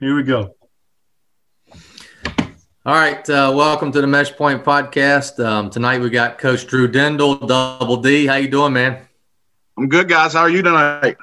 [0.00, 0.54] Here we go.
[2.86, 5.44] All right, uh, welcome to the Meshpoint podcast.
[5.44, 8.24] Um, tonight we got Coach Drew Dindl, Double D.
[8.24, 9.06] How you doing, man?
[9.76, 10.32] I'm good, guys.
[10.32, 11.18] How are you tonight?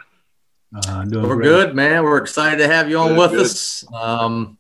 [0.76, 1.44] Uh, We're great.
[1.44, 2.04] good, man.
[2.04, 3.42] We're excited to have you on good, with good.
[3.42, 3.84] us.
[3.92, 4.60] Um,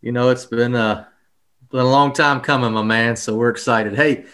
[0.00, 1.06] you know, it's been a
[1.70, 3.14] been a long time coming, my man.
[3.16, 3.94] So we're excited.
[3.94, 4.24] Hey,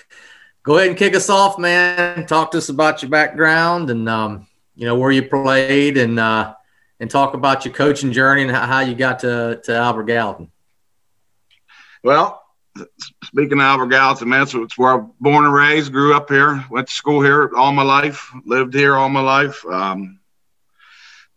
[0.63, 2.27] go ahead and kick us off, man.
[2.27, 6.55] Talk to us about your background and um, you know where you played and uh,
[7.01, 10.51] and talk about your coaching journey and how you got to to Albert Gallatin.
[12.03, 12.43] Well,
[13.25, 15.93] speaking of Albert Gallatin, man, it's where I was born and raised.
[15.93, 16.65] Grew up here.
[16.71, 18.31] Went to school here all my life.
[18.45, 19.65] Lived here all my life.
[19.67, 20.21] Um,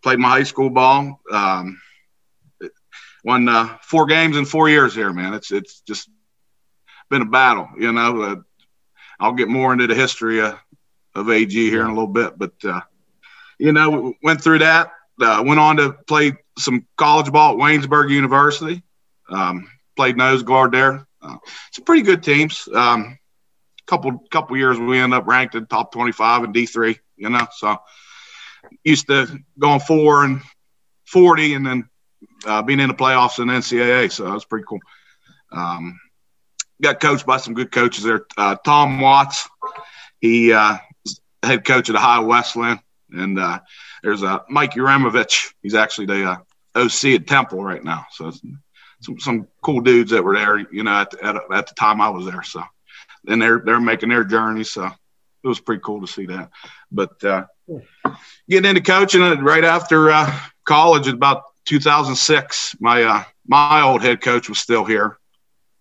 [0.01, 1.19] played my high school ball.
[1.31, 1.81] Um,
[3.23, 5.33] won uh, four games in four years here, man.
[5.33, 6.09] It's it's just
[7.09, 8.21] been a battle, you know.
[8.21, 8.35] Uh,
[9.19, 10.57] I'll get more into the history of,
[11.13, 12.81] of AG here in a little bit, but uh,
[13.59, 14.91] you know, went through that.
[15.21, 18.83] Uh, went on to play some college ball at Waynesburg University.
[19.29, 21.07] Um, played nose guard there.
[21.21, 21.37] Uh,
[21.71, 22.67] some pretty good teams.
[22.73, 23.17] Um,
[23.87, 26.97] couple couple years we ended up ranked in top 25 in D3.
[27.17, 27.77] You know, so
[28.83, 30.41] used to going four and
[31.05, 31.89] 40 and then
[32.45, 34.11] uh, being in the playoffs in NCAA.
[34.11, 34.79] So that was pretty cool.
[35.51, 35.99] Um,
[36.81, 38.25] got coached by some good coaches there.
[38.37, 39.47] Uh, Tom Watts,
[40.19, 40.77] he uh,
[41.43, 42.79] head coach at Ohio Wesleyan,
[43.11, 43.59] And uh,
[44.03, 45.53] there's uh, Mike Uremovich.
[45.61, 46.37] He's actually the uh,
[46.75, 48.05] OC at Temple right now.
[48.11, 48.31] So
[49.01, 52.09] some, some cool dudes that were there, you know, at, at, at the time I
[52.09, 52.43] was there.
[52.43, 52.63] So
[53.23, 54.63] then they're, they're making their journey.
[54.63, 54.85] So
[55.43, 56.49] it was pretty cool to see that.
[56.91, 57.45] But uh,
[58.49, 64.49] getting into coaching right after uh, college, about 2006, my uh, my old head coach
[64.49, 65.17] was still here,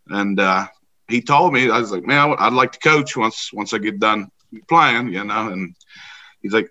[0.06, 0.66] and uh,
[1.08, 3.98] he told me I was like, man, I'd like to coach once once I get
[3.98, 4.30] done
[4.68, 5.48] playing, you know.
[5.48, 5.74] And
[6.40, 6.70] he's like,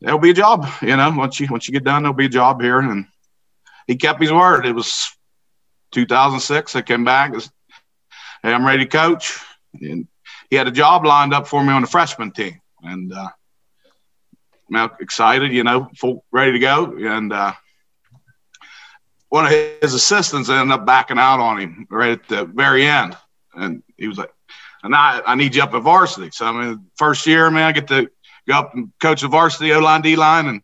[0.00, 1.10] there'll be a job, you know.
[1.16, 3.06] Once you once you get done, there'll be a job here, and
[3.86, 4.66] he kept his word.
[4.66, 5.10] It was
[5.92, 6.76] 2006.
[6.76, 7.32] I came back.
[7.32, 7.50] Was,
[8.42, 9.38] hey, I'm ready to coach,
[9.80, 10.06] and
[10.50, 13.28] he had a job lined up for me on the freshman team, and uh,
[14.74, 17.52] I'm excited, you know, full ready to go, and uh,
[19.28, 23.16] one of his assistants ended up backing out on him right at the very end.
[23.54, 24.32] And he was like,
[24.82, 26.30] and I, I need you up at varsity.
[26.30, 28.10] So, I mean, first year, man, I get to
[28.46, 30.62] go up and coach the varsity O line, D line, and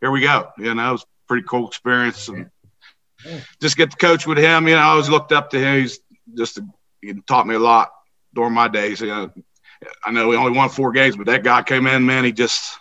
[0.00, 0.48] here we go.
[0.58, 2.28] You know, it was pretty cool experience.
[2.28, 2.50] And
[3.60, 4.66] just get to coach with him.
[4.66, 5.80] You know, I always looked up to him.
[5.80, 6.00] He's
[6.36, 6.66] just, a,
[7.00, 7.90] he taught me a lot
[8.34, 9.00] during my days.
[9.00, 9.30] You know,
[10.04, 12.78] I know we only won four games, but that guy came in, man, he just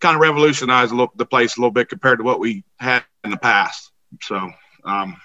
[0.00, 3.36] kind of revolutionized the place a little bit compared to what we had in the
[3.36, 3.90] past.
[4.22, 4.50] So
[4.84, 5.16] um,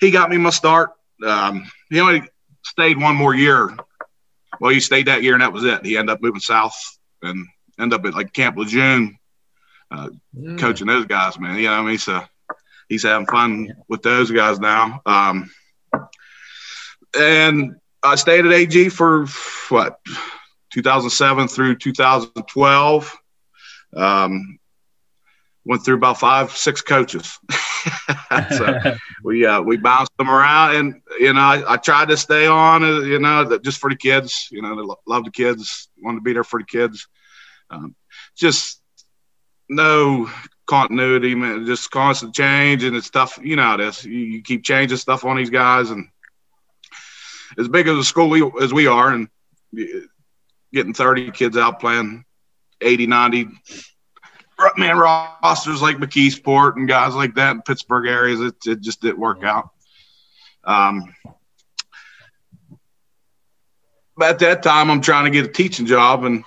[0.00, 0.92] he got me my start.
[1.24, 2.22] Um, he only
[2.62, 3.76] stayed one more year.
[4.60, 5.84] Well, he stayed that year, and that was it.
[5.84, 6.76] He ended up moving south
[7.22, 7.46] and
[7.78, 9.18] ended up at like Camp Lejeune,
[9.90, 10.58] uh, mm.
[10.58, 11.38] coaching those guys.
[11.38, 12.22] Man, you know, I mean, so
[12.88, 15.00] he's having fun with those guys now.
[15.06, 15.50] Um,
[17.18, 19.26] and I stayed at AG for
[19.68, 19.98] what
[20.72, 23.16] 2007 through 2012.
[23.96, 24.58] Um,
[25.64, 27.38] went through about five, six coaches.
[28.56, 28.78] so
[29.24, 32.84] we uh, we bounced them around, and you know I, I tried to stay on,
[32.84, 34.48] uh, you know, just for the kids.
[34.50, 37.08] You know, they love the kids, wanted to be there for the kids.
[37.70, 37.94] Um,
[38.36, 38.80] just
[39.68, 40.30] no
[40.66, 41.66] continuity, man.
[41.66, 43.38] Just constant change, and it's tough.
[43.42, 44.04] You know how this.
[44.04, 46.08] You, you keep changing stuff on these guys, and
[47.58, 49.28] as big as a school we, as we are, and
[50.72, 52.24] getting 30 kids out playing
[52.80, 53.48] 80, 90
[54.76, 58.40] man rosters like McKeesport and guys like that in Pittsburgh areas.
[58.40, 59.70] It, it just didn't work out.
[60.64, 61.14] Um,
[64.16, 66.44] but at that time, I'm trying to get a teaching job and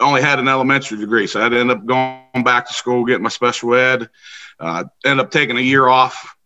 [0.00, 1.26] only had an elementary degree.
[1.26, 4.08] So I had to end up going back to school, getting my special ed.
[4.60, 6.36] Uh, end up taking a year off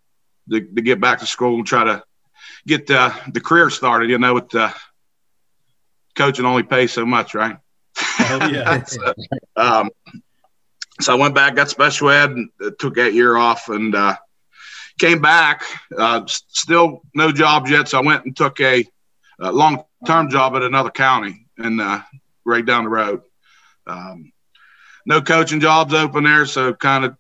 [0.51, 2.03] to, to get back to school and try to
[2.67, 4.11] get uh, the career started.
[4.11, 4.73] You know, with uh,
[6.15, 7.57] coaching only pays so much, right?
[8.21, 8.83] Oh, yeah.
[8.85, 9.15] so,
[9.57, 9.91] um,
[11.03, 14.17] so I went back, got special ed, and took that year off, and uh,
[14.99, 15.65] came back.
[15.97, 18.85] Uh, still no jobs yet, so I went and took a,
[19.41, 22.01] a long-term job at another county, and uh,
[22.45, 23.23] right down the road.
[23.87, 24.33] Um,
[25.07, 27.17] no coaching jobs open there, so kind of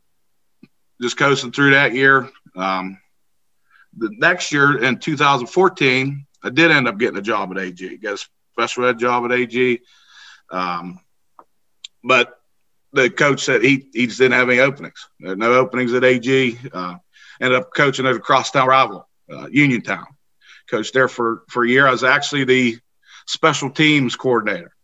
[1.00, 2.30] just coasting through that year.
[2.54, 2.98] Um,
[3.96, 8.14] the next year in 2014, I did end up getting a job at AG, got
[8.14, 9.80] a special ed job at AG.
[10.50, 11.00] Um,
[12.04, 12.40] but
[12.92, 15.08] the coach said he, he just didn't have any openings.
[15.18, 16.58] There no openings at AG.
[16.72, 16.96] Uh,
[17.40, 20.06] ended up coaching at a crosstown rival, uh, Uniontown.
[20.70, 21.86] Coached there for, for a year.
[21.86, 22.78] I was actually the
[23.26, 24.74] special teams coordinator.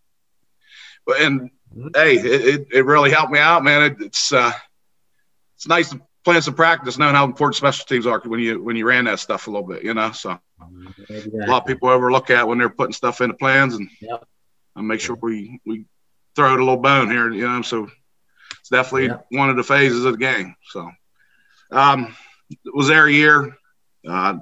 [1.20, 1.50] And
[1.94, 3.82] hey, it, it, really helped me out, man.
[3.82, 4.52] It, it's uh,
[5.56, 8.76] it's nice to plan some practice, knowing how important special teams are when you when
[8.76, 10.12] you ran that stuff a little bit, you know.
[10.12, 10.38] So
[11.08, 11.40] exactly.
[11.40, 14.26] a lot of people overlook that when they're putting stuff into plans, and yep.
[14.76, 15.86] I make sure we we
[16.38, 17.62] throw it a little bone here, you know.
[17.62, 17.90] So
[18.60, 19.26] it's definitely yep.
[19.30, 20.54] one of the phases of the game.
[20.70, 20.88] So
[21.72, 22.14] um,
[22.72, 23.56] was there a year.
[24.08, 24.38] Uh,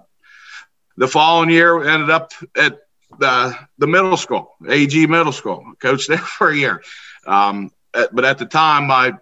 [0.98, 2.78] the following year, ended up at
[3.18, 5.72] the the middle school, AG Middle School.
[5.80, 6.82] Coached there for a year.
[7.26, 9.14] Um, at, but at the time, my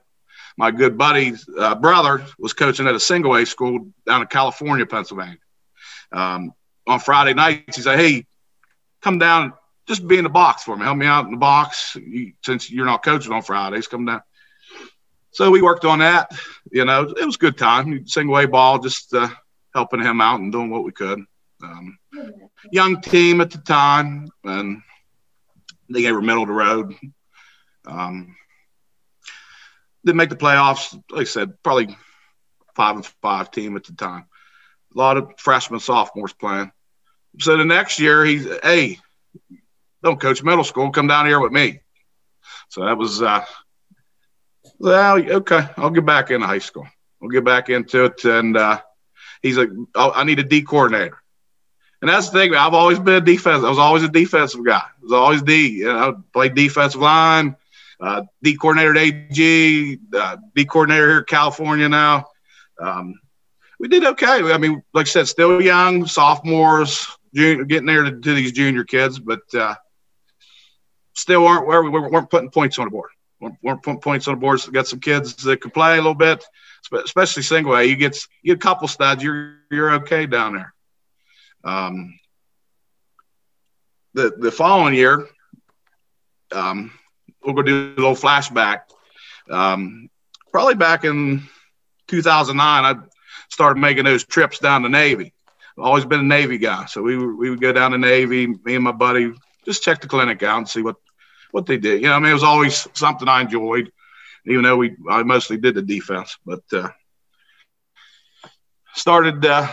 [0.57, 4.85] my good buddy's uh, brother was coaching at a single A school down in California,
[4.85, 5.39] Pennsylvania.
[6.11, 6.53] Um,
[6.89, 8.27] on Friday nights, he said, "Hey,
[9.01, 9.53] come down,
[9.87, 10.85] just be in the box for me.
[10.85, 11.97] Help me out in the box.
[11.97, 14.23] You, since you're not coaching on Fridays, come down."
[15.31, 16.31] So we worked on that.
[16.71, 18.07] You know, it was a good time.
[18.07, 19.29] Single A ball, just uh,
[19.75, 21.21] helping him out and doing what we could.
[21.63, 21.99] Um,
[22.71, 24.83] young team at the time, and
[25.91, 26.95] they were middle of the road.
[27.87, 28.37] Um,
[30.05, 30.95] didn't make the playoffs.
[31.11, 31.97] Like I said, probably
[32.75, 34.27] five and five team at the time.
[34.95, 36.71] A lot of freshmen, sophomores playing.
[37.41, 38.99] So the next year, he's hey,
[40.05, 40.91] don't coach middle school.
[40.91, 41.81] Come down here with me.
[42.69, 43.45] So that was uh,
[44.79, 45.69] well, okay.
[45.77, 46.87] I'll get back into high school.
[47.23, 48.25] I'll get back into it.
[48.25, 48.81] And uh,
[49.43, 51.19] he's like, I need a D coordinator.
[52.03, 52.55] And that's the thing.
[52.55, 53.65] I've always been a defense.
[53.65, 54.83] I was always a defensive guy.
[54.83, 55.69] I was always D.
[55.79, 57.57] You know, played defensive line,
[57.99, 62.27] uh, D coordinator at AG, uh, D coordinator here in California now.
[62.79, 63.15] Um,
[63.81, 64.53] we did okay.
[64.53, 68.85] I mean, like I said, still young, sophomores, junior, getting there to, to these junior
[68.85, 69.75] kids, but uh,
[71.15, 73.11] still aren't where we weren't putting points on the board.
[73.41, 74.61] Weren't, weren't putting points on the board.
[74.61, 76.45] So got some kids that could play a little bit,
[76.93, 77.85] especially single A.
[77.85, 80.75] You get you a couple studs, you're you're okay down there.
[81.65, 82.19] Um,
[84.13, 85.27] the the following year,
[86.53, 86.93] um,
[87.43, 88.83] we'll go do a little flashback.
[89.51, 90.09] Um,
[90.53, 91.43] probably back in
[92.09, 93.01] 2009, I
[93.51, 95.33] started making those trips down to Navy.
[95.77, 98.47] I've always been a Navy guy, so we we would go down to Navy.
[98.47, 99.33] Me and my buddy
[99.65, 100.97] just check the clinic out and see what
[101.55, 102.03] what they did.
[102.03, 103.93] You know, I mean, it was always something I enjoyed,
[104.45, 106.89] even though we I mostly did the defense, but uh,
[108.95, 109.69] started uh,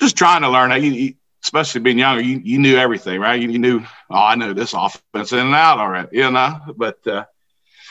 [0.00, 0.70] just trying to learn.
[0.82, 1.14] You, you,
[1.44, 3.38] especially being younger, you, you knew everything, right?
[3.38, 6.58] You, you, knew, oh, I know this offense in and out already, you know.
[6.74, 7.26] But uh,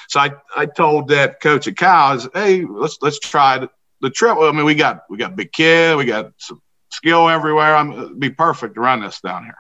[0.10, 3.70] so I, I told that coach at Cal, hey, let's let's try the,
[4.02, 4.40] the trip.
[4.40, 7.76] I mean, we got we got big kid, we got some skill everywhere.
[7.76, 9.58] I'm it'd be perfect to run this down here.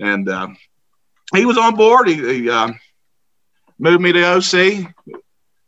[0.00, 0.48] And uh,
[1.34, 2.08] he was on board.
[2.08, 2.72] He, he uh,
[3.78, 4.94] moved me to OC,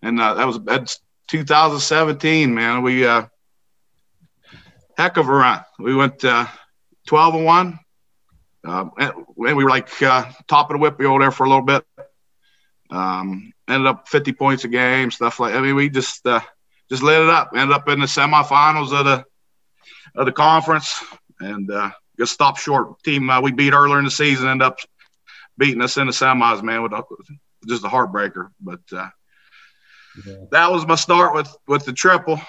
[0.03, 2.55] and uh, that was that's 2017.
[2.55, 3.27] Man, we uh,
[4.97, 5.65] heck of a run.
[5.79, 6.47] We went uh,
[7.07, 7.79] 12 and one.
[8.67, 11.65] Uh, and we were like uh, top of the whip over there for a little
[11.65, 11.85] bit.
[12.89, 15.55] Um, ended up 50 points a game, stuff like.
[15.55, 16.25] I mean, we just
[16.89, 17.51] just lit it up.
[17.55, 19.25] Ended up in the semifinals of the
[20.15, 20.99] of the conference,
[21.41, 21.71] and
[22.19, 23.03] just stopped short.
[23.03, 24.79] Team we beat earlier in the season, ended up
[25.59, 26.63] beating us in the semis.
[26.63, 27.03] Man, with a,
[27.67, 28.49] just a heartbreaker.
[28.61, 29.09] But uh,
[30.27, 30.35] yeah.
[30.51, 32.41] that was my start with with the triple.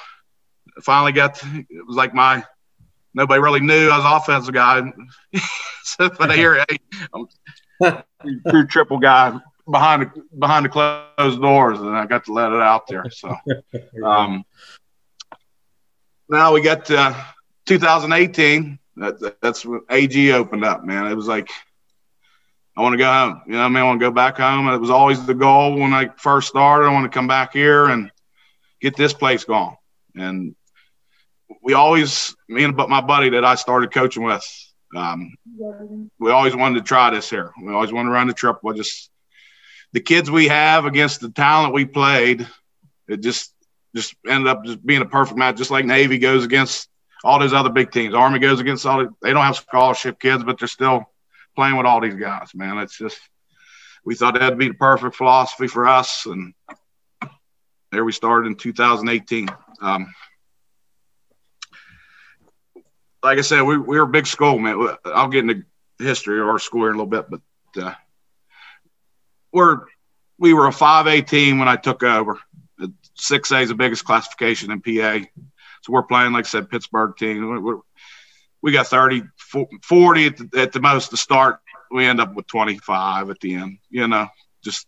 [0.82, 2.44] Finally got to, it was like my
[3.14, 4.82] nobody really knew I was an offensive guy.
[5.84, 6.78] so when I hear, hey,
[7.14, 8.04] I'm
[8.50, 12.62] true triple guy behind the behind the closed doors, and I got to let it
[12.62, 13.06] out there.
[13.10, 13.36] So
[14.04, 14.44] um,
[16.30, 17.14] now we got uh,
[17.66, 18.80] 2018.
[18.98, 21.08] That, that's when AG opened up, man.
[21.08, 21.50] It was like
[22.78, 23.42] I want to go home.
[23.48, 24.68] You know, I mean, I want to go back home.
[24.68, 26.88] It was always the goal when I first started.
[26.88, 28.12] I want to come back here and
[28.82, 29.76] get this place going.
[30.16, 30.56] And
[31.62, 34.46] we always, me and my buddy that I started coaching with,
[34.96, 35.34] um,
[36.20, 37.52] we always wanted to try this here.
[37.62, 38.74] We always wanted to run the triple.
[38.74, 39.10] Just
[39.94, 42.48] the kids we have against the talent we played,
[43.08, 43.54] it just
[43.96, 45.58] just ended up just being a perfect match.
[45.58, 46.90] Just like Navy goes against
[47.24, 48.14] all those other big teams.
[48.14, 49.00] Army goes against all.
[49.00, 51.10] The, they don't have scholarship kids, but they're still
[51.56, 52.52] playing with all these guys.
[52.54, 53.20] Man, it's just
[54.04, 56.54] we thought that'd be the perfect philosophy for us, and
[57.92, 59.50] there we started in 2018.
[59.82, 60.14] Um,
[63.24, 64.96] like I said, we, we were a big school, man.
[65.06, 65.64] I'll get into
[65.98, 67.94] history of our school here in a little bit, but uh,
[69.52, 69.82] we're
[70.38, 72.40] we were a 5A team when I took over.
[73.18, 75.26] 6A is the biggest classification in PA.
[75.82, 77.82] So we're playing, like I said, Pittsburgh team.
[78.62, 79.24] We got 30,
[79.84, 81.60] 40 at the, at the most to start.
[81.92, 84.28] We end up with 25 at the end, you know,
[84.64, 84.88] just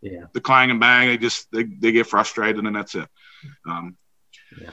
[0.00, 0.24] yeah.
[0.32, 1.08] the clang and bang.
[1.08, 3.08] They just, they, they get frustrated and that's it.
[3.66, 3.96] Um,
[4.60, 4.70] yeah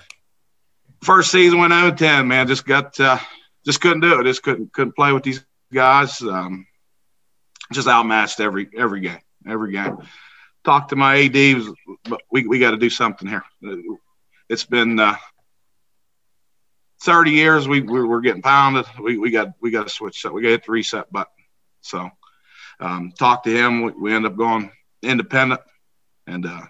[1.04, 2.48] first season went 0 10, man.
[2.48, 3.20] Just got uh,
[3.66, 4.24] just couldn't do it.
[4.24, 6.22] Just couldn't couldn't play with these guys.
[6.22, 6.66] Um,
[7.74, 9.98] just outmatched every every game, every game.
[10.64, 11.74] Talked to my AD, was,
[12.32, 13.44] we we got to do something here.
[14.50, 15.16] it's been uh,
[17.02, 17.68] 30 years.
[17.68, 18.86] We we're, getting pounded.
[19.02, 20.22] We we got we got to switch.
[20.22, 21.34] So we got to hit the reset button.
[21.82, 22.10] So
[22.80, 23.82] um, to him.
[23.84, 25.62] We, we end up going independent,
[26.26, 26.62] and uh,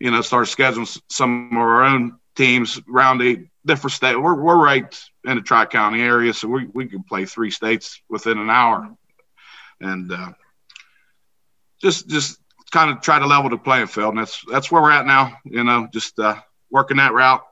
[0.00, 4.16] you know start scheduling some of our own teams around the different state.
[4.16, 8.00] We're we're right in the Tri County area, so we we can play three states
[8.08, 8.94] within an hour,
[9.80, 10.32] and uh,
[11.80, 12.38] just just
[12.70, 14.14] kind of try to level the playing field.
[14.14, 15.38] And that's that's where we're at now.
[15.44, 16.36] You know, just uh,
[16.70, 17.44] working that route,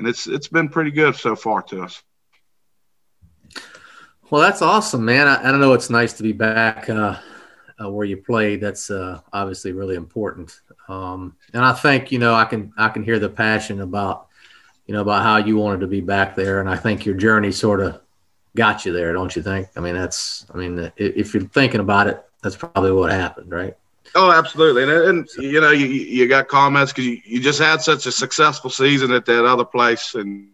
[0.00, 2.02] and it's it's been pretty good so far to us.
[4.30, 5.28] Well, that's awesome, man.
[5.28, 5.74] I, I don't know.
[5.74, 7.18] It's nice to be back uh,
[7.78, 8.62] uh, where you played.
[8.62, 10.58] That's uh, obviously really important.
[10.88, 14.28] Um, and I think you know I can I can hear the passion about
[14.86, 17.52] you know about how you wanted to be back there, and I think your journey
[17.52, 18.00] sort of
[18.56, 19.68] got you there, don't you think?
[19.76, 23.76] I mean, that's I mean, if you're thinking about it, that's probably what happened, right?
[24.14, 24.82] Oh, absolutely.
[24.82, 28.12] And, and you know, you, you got comments because you, you just had such a
[28.12, 30.14] successful season at that other place.
[30.14, 30.48] And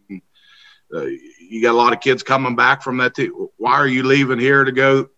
[0.94, 3.14] uh, you got a lot of kids coming back from that.
[3.14, 3.50] Too.
[3.56, 5.08] Why are you leaving here to go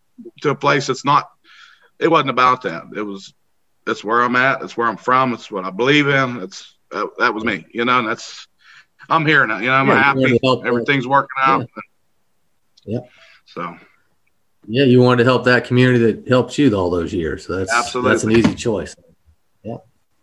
[0.42, 1.28] to a place that's not,
[1.98, 2.84] it wasn't about that.
[2.94, 3.34] It was,
[3.86, 4.60] that's where I'm at.
[4.60, 5.32] That's where I'm from.
[5.32, 6.38] It's what I believe in.
[6.38, 8.46] That's, that, that was me, you know, and that's,
[9.10, 10.38] I'm here now, you know, I'm yeah, happy.
[10.44, 11.66] Everything's working out.
[12.84, 13.00] Yeah.
[13.46, 13.76] So
[14.66, 17.46] yeah, you wanted to help that community that helped you all those years.
[17.46, 18.10] So that's Absolutely.
[18.10, 18.96] that's an easy choice.
[19.62, 19.76] Yeah.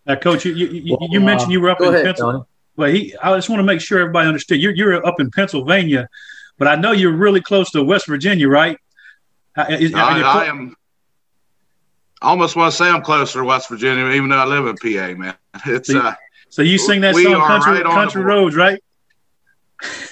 [0.05, 2.45] Now, Coach, you you, well, you mentioned you were up in Pennsylvania.
[2.77, 4.61] Well, he, I just want to make sure everybody understood.
[4.61, 6.09] You're you're up in Pennsylvania,
[6.57, 8.77] but I know you're really close to West Virginia, right?
[9.69, 10.75] Is, I, I am.
[12.21, 14.75] I almost want to say I'm closer to West Virginia, even though I live in
[14.75, 15.35] PA, man.
[15.65, 16.15] It's so, uh.
[16.49, 18.81] So you sing that song, Country, right Country Roads, right?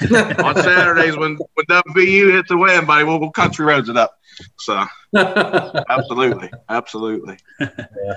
[0.44, 4.20] on Saturdays when when WVU hits the win, buddy, we'll, we'll country roads it up.
[4.60, 4.84] So
[5.16, 7.38] absolutely, absolutely.
[7.60, 8.16] Yeah.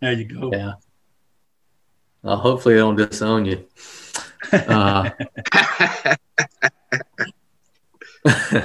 [0.00, 0.50] There you go.
[0.52, 0.74] Yeah.
[2.22, 3.66] Well, hopefully they don't disown you.
[4.52, 5.10] Uh,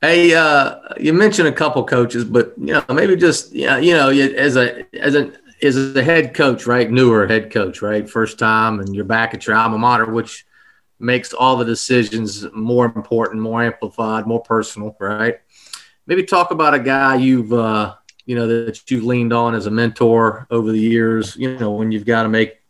[0.00, 4.10] hey, uh, you mentioned a couple coaches, but you know maybe just yeah, you know,
[4.10, 5.32] as a as a
[5.62, 6.90] as a head coach, right?
[6.90, 8.08] Newer head coach, right?
[8.08, 10.46] First time, and you're back at your alma mater, which
[11.00, 15.40] makes all the decisions more important, more amplified, more personal, right?
[16.06, 17.94] Maybe talk about a guy you've, uh,
[18.26, 21.90] you know, that you've leaned on as a mentor over the years, you know, when
[21.90, 22.60] you've got to make,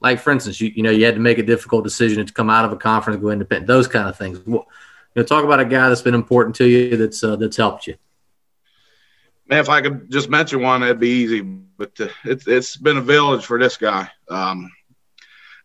[0.00, 2.50] like, for instance, you, you know, you had to make a difficult decision to come
[2.50, 4.38] out of a conference, go independent, those kind of things.
[4.46, 4.66] Well,
[5.14, 7.86] you know, talk about a guy that's been important to you that's, uh, that's helped
[7.86, 7.96] you.
[9.46, 11.40] Man, if I could just mention one, that'd be easy.
[11.40, 14.10] But uh, it's it's been a village for this guy.
[14.28, 14.70] Um,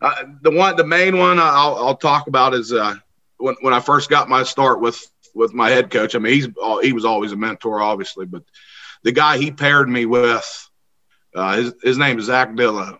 [0.04, 2.94] uh, the one, the main one I'll, I'll talk about is uh,
[3.38, 5.02] when when I first got my start with
[5.34, 6.14] with my head coach.
[6.14, 6.48] I mean, he's
[6.82, 8.42] he was always a mentor, obviously, but
[9.02, 10.70] the guy he paired me with,
[11.34, 12.98] uh, his his name is Zach Dillo,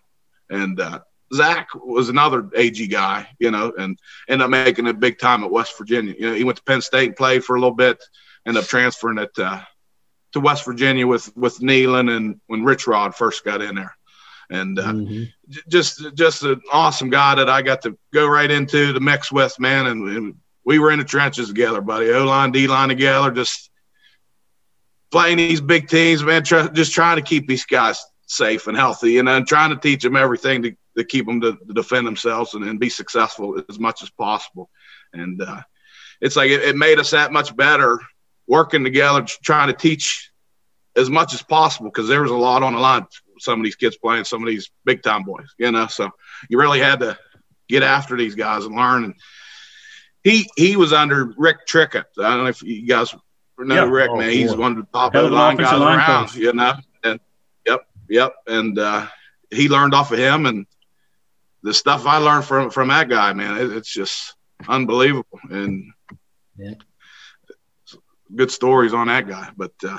[0.49, 1.01] and uh,
[1.35, 5.51] Zach was another AG guy, you know, and ended up making a big time at
[5.51, 6.15] West Virginia.
[6.19, 8.03] You know, he went to Penn State and played for a little bit,
[8.47, 9.61] ended up transferring it uh,
[10.33, 13.95] to West Virginia with with Neyland and when Rich Rod first got in there
[14.51, 15.25] and uh, mm-hmm.
[15.69, 19.59] just just an awesome guy that I got to go right into the mix with,
[19.59, 19.87] man.
[19.87, 20.35] And, and
[20.65, 22.11] we were in the trenches together, buddy.
[22.11, 23.71] O line, D line together, just
[25.11, 26.45] playing these big teams, man.
[26.45, 29.77] Try, just trying to keep these guys safe and healthy, you know, and trying to
[29.77, 33.63] teach them everything to, to keep them to, to defend themselves and, and, be successful
[33.69, 34.71] as much as possible.
[35.13, 35.61] And uh,
[36.21, 38.01] it's like it, it made us that much better
[38.47, 40.31] working together, trying to teach
[40.97, 43.07] as much as possible because there was a lot on the line
[43.45, 45.87] some of these kids playing, some of these big time boys, you know.
[45.87, 46.11] So
[46.49, 47.19] you really had to
[47.69, 49.05] get after these guys and learn.
[49.05, 49.15] And
[50.23, 52.05] he he was under Rick Trickett.
[52.19, 53.15] I don't know if you guys
[53.59, 53.91] know yeah.
[53.91, 54.31] Rick, oh, man.
[54.31, 56.37] He's one of the top of the line guys line around, coach.
[56.37, 56.75] you know.
[57.05, 57.21] And
[57.67, 58.35] yep, yep.
[58.47, 59.07] And uh,
[59.51, 60.67] he learned off of him, and
[61.63, 64.35] the stuff I learned from from that guy, man, it, it's just
[64.67, 65.41] unbelievable.
[65.51, 65.93] And
[66.57, 66.75] yeah.
[68.35, 69.73] good stories on that guy, but.
[69.87, 69.99] Uh,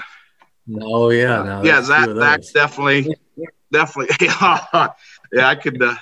[0.81, 1.81] Oh yeah, no, yeah.
[1.81, 3.15] Zach, Zach's definitely,
[3.71, 4.15] definitely.
[4.27, 5.81] yeah, I could.
[5.81, 5.95] Uh,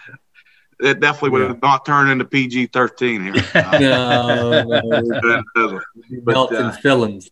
[0.79, 1.55] it definitely would yeah.
[1.61, 3.43] not turn into PG thirteen here.
[3.55, 5.81] Uh, no, no,
[6.23, 7.29] but, uh, fillings.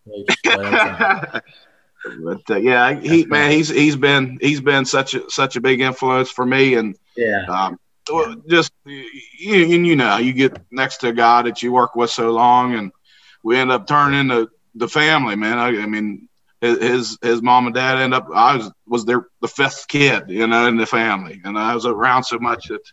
[2.23, 5.81] but uh, yeah, he man, he's he's been he's been such a such a big
[5.81, 7.79] influence for me, and yeah, um,
[8.47, 9.05] just you,
[9.39, 12.91] you know, you get next to a guy that you work with so long, and
[13.43, 15.57] we end up turning into the family, man.
[15.57, 16.27] I, I mean,
[16.61, 20.45] his his mom and dad end up I was was their the fifth kid, you
[20.45, 22.83] know, in the family, and I was around so much that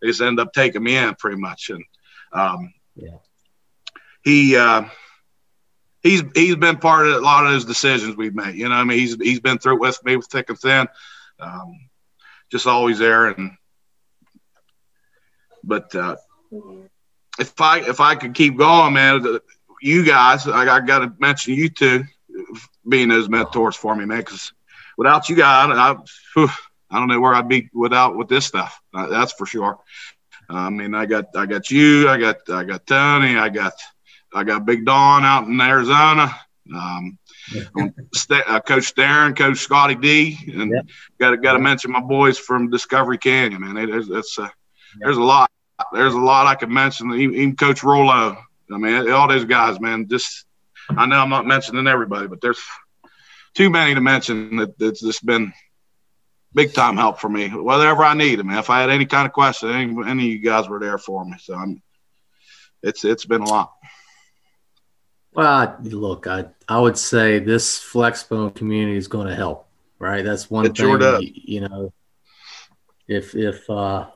[0.00, 1.82] they just end up taking me in pretty much, and
[2.32, 3.16] um, yeah,
[4.22, 4.84] he uh,
[6.02, 8.56] he's he's been part of a lot of those decisions we've made.
[8.56, 10.86] You know, I mean, he's he's been through it with me with thick and thin,
[11.40, 11.88] um,
[12.52, 13.52] just always there, and
[15.62, 16.16] but uh,
[17.38, 19.38] if I if I could keep going, man,
[19.80, 22.04] you guys, I, I got to mention you two
[22.88, 24.18] being those mentors for me, man.
[24.18, 24.52] Because
[24.96, 25.96] without you guys, I,
[26.34, 26.50] whew,
[26.90, 28.80] I don't know where I'd be without with this stuff.
[28.92, 29.78] Uh, that's for sure.
[30.48, 33.72] I mean, I got I got you, I got I got Tony, I got
[34.32, 36.34] I got Big Don out in Arizona.
[36.74, 37.18] Um,
[37.78, 40.72] uh, Coach Darren, Coach Scotty D, and
[41.18, 43.60] got got to mention my boys from Discovery Canyon.
[43.60, 44.48] Man, it, it's uh,
[44.98, 45.50] there's a lot.
[45.92, 47.12] There's a lot I could mention.
[47.12, 48.36] Even, Coach Rollo.
[48.72, 50.08] I mean, all those guys, man.
[50.08, 50.46] Just
[50.90, 52.60] I know I'm not mentioning everybody, but there's
[53.54, 55.52] too many to mention that that's just been
[56.54, 57.48] big time help for me.
[57.48, 60.30] Whatever I need, I mean, if I had any kind of question, any, any of
[60.32, 61.36] you guys were there for me.
[61.40, 61.82] So I'm,
[62.82, 63.72] it's it's been a lot.
[65.32, 69.66] Well, look, I I would say this Flexbone community is going to help,
[69.98, 70.24] right?
[70.24, 70.86] That's one it thing.
[70.86, 71.92] Sure you, you know,
[73.08, 74.06] if if uh,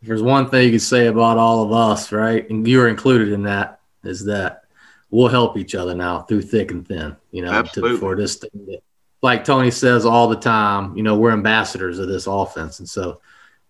[0.00, 3.32] if there's one thing you can say about all of us, right, and you're included
[3.32, 4.65] in that, is that
[5.10, 7.16] we'll help each other now through thick and thin.
[7.30, 8.80] You know, to, for this thing that,
[9.22, 13.20] like Tony says all the time, you know, we're ambassadors of this offense, and so,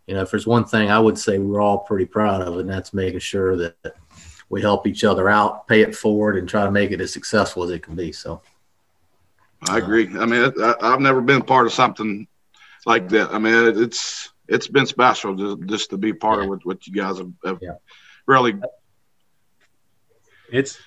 [0.06, 2.68] you know, if there's one thing I would say we're all pretty proud of, and
[2.68, 3.76] that's making sure that
[4.48, 7.64] we help each other out, pay it forward, and try to make it as successful
[7.64, 8.12] as it can be.
[8.12, 8.42] So,
[9.68, 10.08] I agree.
[10.18, 12.26] I mean, I, have never been part of something
[12.84, 13.32] like that.
[13.32, 16.44] I mean, it's it's been special just, just to be part yeah.
[16.44, 17.74] of what, what you guys have, have yeah.
[18.26, 18.54] really.
[20.52, 20.78] It's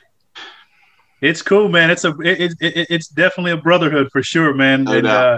[1.22, 1.92] it's cool, man.
[1.92, 4.88] It's a it, it, it's definitely a brotherhood for sure, man.
[4.88, 5.38] and uh,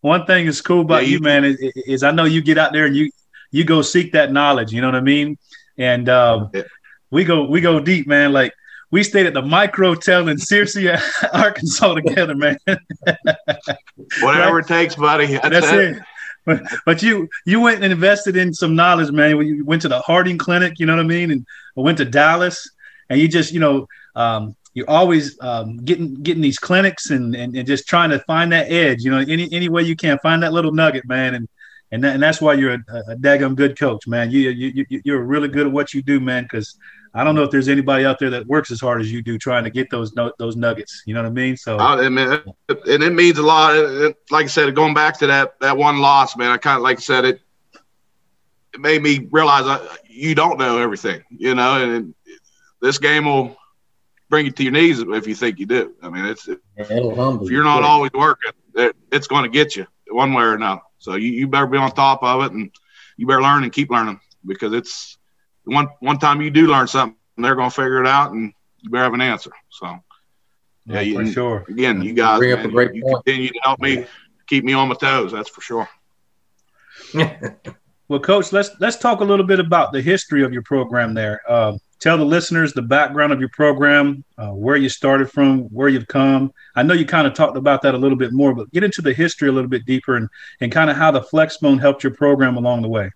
[0.00, 2.58] one thing is cool about yeah, you, you, man, is, is, I know you get
[2.58, 3.10] out there and you
[3.50, 4.72] you go seek that knowledge.
[4.72, 5.36] You know what I mean?
[5.76, 6.62] And um, yeah
[7.10, 8.32] we go we go deep, man.
[8.32, 8.54] Like
[8.90, 11.00] we stayed at the Micro Hotel in Searcy,
[11.32, 12.58] Arkansas together, man.
[14.20, 14.64] Whatever right?
[14.64, 15.26] it takes, buddy.
[15.42, 15.96] That's, That's it.
[15.96, 16.02] it.
[16.46, 19.36] But, but you you went and invested in some knowledge, man.
[19.38, 21.46] You went to the Harding Clinic, you know what I mean, and
[21.76, 22.70] went to Dallas,
[23.08, 27.56] and you just you know um, you're always um, getting getting these clinics and, and,
[27.56, 30.42] and just trying to find that edge, you know, any any way you can find
[30.42, 31.48] that little nugget, man, and
[31.92, 34.30] and, that, and that's why you're a, a daggum good coach, man.
[34.30, 36.76] You you you you're really good at what you do, man, because
[37.14, 39.38] I don't know if there's anybody out there that works as hard as you do
[39.38, 41.02] trying to get those those nuggets.
[41.06, 41.56] You know what I mean?
[41.56, 42.28] So, I mean,
[42.68, 43.74] and it means a lot.
[44.30, 46.98] Like I said, going back to that that one loss, man, I kind of like
[46.98, 47.40] I said it.
[48.72, 52.14] It made me realize I, you don't know everything, you know, and
[52.80, 53.56] this game will
[54.30, 55.94] bring you to your knees if you think you do.
[56.02, 59.86] I mean, it's it, if you're not always working, it, it's going to get you
[60.08, 60.80] one way or another.
[60.98, 62.70] So you, you better be on top of it, and
[63.16, 65.18] you better learn and keep learning because it's
[65.64, 68.90] one one time you do learn something, they're going to figure it out, and you
[68.90, 69.50] better have an answer.
[69.70, 69.98] So,
[70.86, 71.64] yeah, you, for sure.
[71.68, 74.06] Again, you guys, man, you, you continue to help me
[74.46, 75.32] keep me on my toes.
[75.32, 75.88] That's for sure.
[78.08, 81.14] well, coach, let's let's talk a little bit about the history of your program.
[81.14, 85.64] There, uh, tell the listeners the background of your program, uh, where you started from,
[85.64, 86.52] where you've come.
[86.74, 89.02] I know you kind of talked about that a little bit more, but get into
[89.02, 90.28] the history a little bit deeper and
[90.60, 93.10] and kind of how the Flexbone helped your program along the way.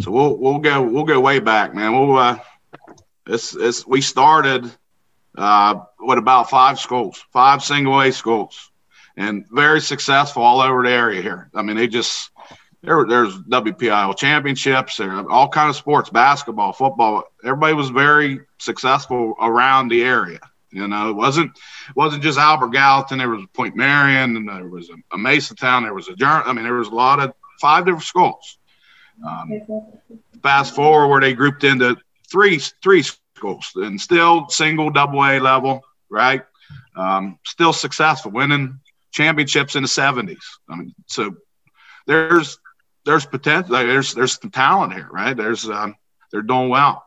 [0.00, 1.92] So we'll we'll go we'll go way back, man.
[1.92, 2.38] We'll uh,
[3.26, 4.70] it's it's we started
[5.36, 8.70] uh, with about five schools, five single A schools,
[9.16, 11.50] and very successful all over the area here.
[11.54, 12.30] I mean, they just
[12.82, 17.24] there there's WPIAL championships, there all kind of sports, basketball, football.
[17.44, 20.40] Everybody was very successful around the area.
[20.70, 21.58] You know, it wasn't
[21.94, 23.18] wasn't just Albert Gallatin.
[23.18, 25.82] There was Point Marion, and there was a, a Masontown.
[25.82, 28.58] There was a I mean, there was a lot of five different schools.
[29.26, 29.60] Um,
[30.42, 31.96] fast forward where they grouped into
[32.30, 36.42] three three schools and still single double A level, right?
[36.96, 38.80] Um, still successful, winning
[39.12, 40.38] championships in the 70s.
[40.68, 41.36] I mean, so
[42.06, 42.58] there's
[43.04, 43.72] there's potential.
[43.72, 45.36] There's there's some talent here, right?
[45.36, 45.96] There's um,
[46.30, 47.04] they're doing well.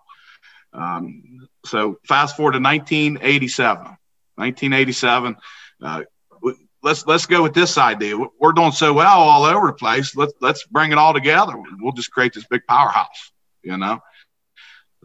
[0.73, 3.97] Um, so fast forward to 1987.
[4.35, 5.35] 1987.
[5.81, 6.03] Uh,
[6.85, 8.15] let's let's go with this idea.
[8.39, 10.15] We're doing so well all over the place.
[10.15, 11.53] Let's let's bring it all together.
[11.79, 13.31] We'll just create this big powerhouse,
[13.63, 13.99] you know.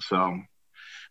[0.00, 0.38] So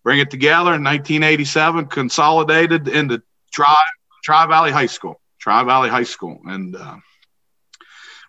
[0.03, 3.75] bring it together in 1987, consolidated into Tri
[4.23, 6.97] Tri Valley High School, Tri Valley High School, and uh,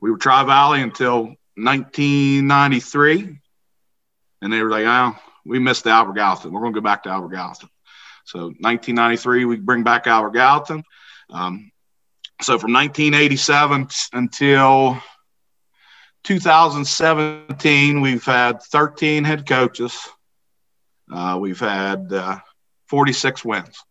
[0.00, 3.38] we were Tri Valley until 1993,
[4.42, 6.52] and they were like, "Oh, we missed the Albert Gallatin.
[6.52, 7.68] We're going to go back to Albert Gallatin."
[8.24, 10.84] So 1993, we bring back Albert Gallatin.
[11.30, 11.70] Um,
[12.42, 15.02] so from 1987 until
[16.24, 20.08] 2017, we've had 13 head coaches.
[21.12, 22.38] Uh, we've had uh,
[22.88, 23.82] 46 wins.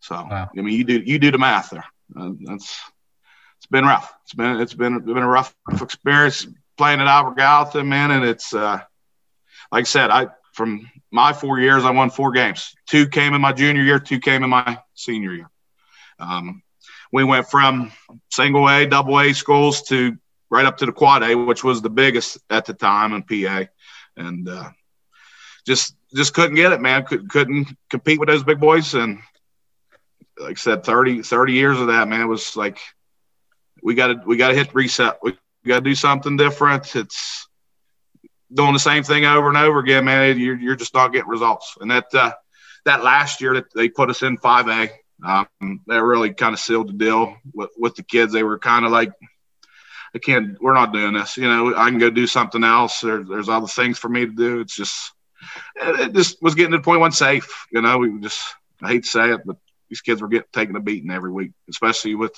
[0.00, 0.48] So wow.
[0.56, 1.84] I mean, you do you do the math there.
[2.18, 2.80] Uh, that's
[3.70, 4.12] been rough.
[4.24, 8.54] It's been it's been been a rough experience playing at Albert Gallatin, man, and it's
[8.54, 8.80] uh,
[9.72, 12.74] like I said, I from my four years, I won four games.
[12.86, 15.50] Two came in my junior year, two came in my senior year.
[16.18, 16.62] Um,
[17.12, 17.92] we went from
[18.30, 20.16] single A, double A schools to
[20.50, 23.66] right up to the quad A, which was the biggest at the time in PA,
[24.16, 24.70] and uh,
[25.66, 27.04] just just couldn't get it, man.
[27.04, 29.20] Could, couldn't compete with those big boys, and
[30.38, 32.78] like I said, 30, 30 years of that, man, was like
[33.82, 35.18] we got to we got to hit reset.
[35.22, 36.96] We got to do something different.
[36.96, 37.48] It's
[38.52, 40.38] doing the same thing over and over again, man.
[40.38, 42.32] You're you're just not getting results, and that uh,
[42.84, 44.90] that last year that they put us in five A
[45.24, 48.32] um, that really kind of sealed the deal with, with the kids.
[48.32, 49.12] They were kind of like,
[50.14, 51.36] I can't, we're not doing this.
[51.36, 53.00] You know, I can go do something else.
[53.00, 54.60] There, there's other things for me to do.
[54.60, 55.12] It's just,
[55.76, 57.66] it just was getting to the point when safe.
[57.70, 58.42] You know, we just,
[58.82, 59.56] I hate to say it, but
[59.88, 62.34] these kids were getting taking a beating every week, especially with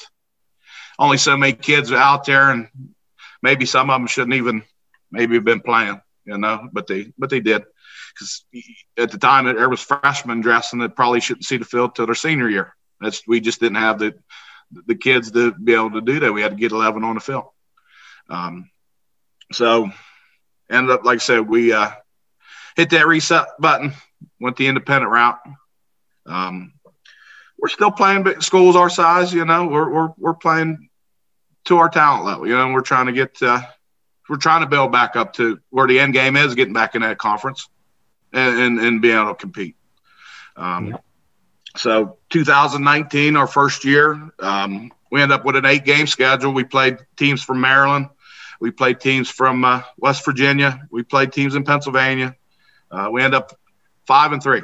[0.99, 2.69] only so many kids out there, and
[3.43, 4.63] maybe some of them shouldn't even
[5.11, 6.01] maybe have been playing.
[6.25, 7.65] You know, but they but they did
[8.15, 8.45] because
[8.97, 12.15] at the time there was freshmen dressing that probably shouldn't see the field till their
[12.15, 12.77] senior year.
[13.01, 14.15] That's we just didn't have the
[14.87, 16.33] the kids to be able to do that.
[16.33, 17.45] We had to get 11 on the field.
[18.29, 18.71] Um,
[19.53, 19.91] so
[20.71, 21.91] ended up, like I said, we uh,
[22.77, 23.93] hit that reset button,
[24.41, 25.41] went the independent route.
[26.27, 26.73] Um,
[27.63, 30.89] we're still playing big schools our size, you know, we're, we're, we're playing
[31.65, 33.63] to our talent level, you know, we're trying to get, uh,
[34.29, 37.03] we're trying to build back up to where the end game is getting back in
[37.03, 37.69] that conference
[38.33, 39.77] and, and, and being able to compete.
[40.57, 40.97] Um, yeah.
[41.77, 46.53] So 2019, our first year, um, we end up with an eight game schedule.
[46.53, 48.09] We played teams from Maryland.
[48.61, 50.87] We played teams from uh, West Virginia.
[50.91, 52.35] We played teams in Pennsylvania.
[52.91, 53.59] Uh, we end up
[54.07, 54.63] five and three,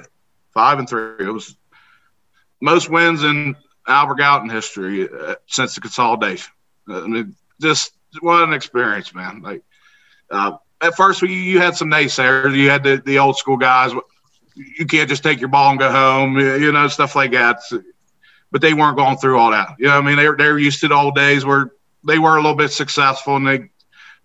[0.53, 1.15] five and three.
[1.21, 1.57] It was
[2.61, 6.53] most wins in Albert Gallatin history uh, since the consolidation.
[6.89, 9.43] I mean, just what an experience, man.
[9.43, 9.63] Like,
[10.31, 12.55] uh, at first you, you had some naysayers.
[12.57, 13.93] You had the, the old school guys.
[14.55, 17.61] You can't just take your ball and go home, you know, stuff like that.
[18.51, 19.77] But they weren't going through all that.
[19.79, 21.73] You know, I mean, they they were used to the old days where
[22.07, 23.71] they were a little bit successful, and they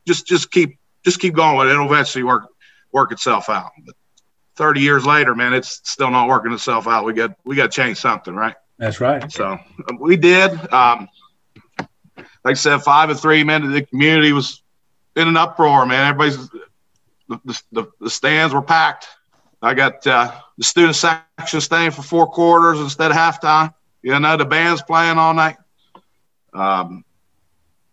[0.08, 1.70] just just keep just keep going.
[1.70, 2.48] It'll eventually work
[2.92, 3.72] work itself out.
[3.86, 3.96] But
[4.56, 7.06] 30 years later, man, it's still not working itself out.
[7.06, 8.56] We got we got to change something, right?
[8.78, 9.32] That's right.
[9.32, 9.58] So
[10.00, 10.52] we did.
[10.74, 11.08] Um,
[12.18, 13.72] like I said, five and three, man.
[13.72, 14.62] The community was
[15.16, 16.08] in an uproar, man.
[16.08, 16.50] Everybody's
[17.30, 19.08] the, the, the stands were packed.
[19.62, 23.74] I got uh, the student section staying for four quarters instead of halftime.
[24.02, 25.56] You know, the band's playing all night.
[26.54, 27.06] Um,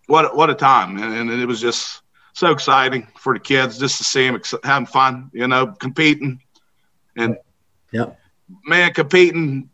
[0.06, 3.98] what what a time, and, and, it was just so exciting for the kids just
[3.98, 5.30] to see them ex- having fun.
[5.32, 6.42] You know, competing,
[7.16, 7.36] and
[7.92, 8.10] yeah,
[8.64, 9.70] man, competing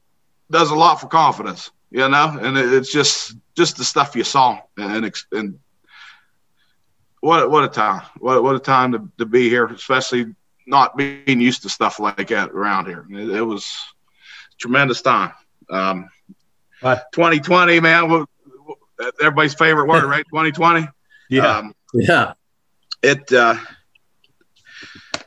[0.51, 1.70] does a lot for confidence.
[1.90, 5.59] You know, and it's just just the stuff you saw and and
[7.20, 8.03] what what a time!
[8.18, 10.35] What what a time to, to be here, especially
[10.66, 13.07] not being used to stuff like that around here.
[13.11, 13.72] It, it was
[14.59, 15.33] tremendous time.
[15.70, 16.09] Um,
[16.83, 18.27] 2020, man,
[19.20, 20.25] everybody's favorite word, right?
[20.29, 20.88] 2020.
[21.29, 22.35] Yeah, um, yeah.
[23.03, 23.57] It uh,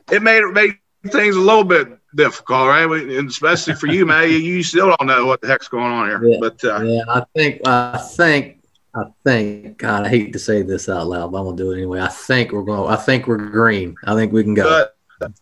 [0.10, 0.78] it made it made
[1.12, 2.90] things a little bit difficult, right?
[2.90, 4.30] And especially for you, man.
[4.30, 6.24] You still don't know what the heck's going on here.
[6.24, 8.60] Yeah, but uh, yeah, I think I think
[8.96, 11.78] I think, God, I hate to say this out loud, but I'm gonna do it
[11.78, 12.02] anyway.
[12.02, 12.92] I think we're going.
[12.92, 13.96] I think we're green.
[14.06, 14.88] I think we can go.
[15.20, 15.34] Good.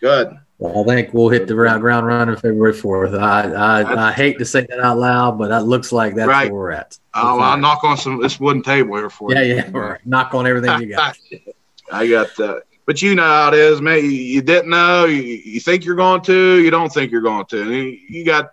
[0.00, 0.38] Good.
[0.58, 3.12] Well, I think we'll hit the ground running February fourth.
[3.14, 6.50] I, I I hate to say that out loud, but that looks like that's right.
[6.50, 6.98] where we're at.
[7.14, 9.36] Oh, I'll knock on some this wooden table here for you.
[9.36, 9.70] Yeah, yeah.
[9.70, 10.06] Right.
[10.06, 11.18] Knock on everything you got.
[11.92, 12.62] I got that.
[12.86, 14.04] But you know how it is, man.
[14.04, 15.06] You, you didn't know.
[15.06, 16.60] You, you, think you're going to.
[16.60, 17.72] You don't think you're going to.
[17.72, 18.52] You, you got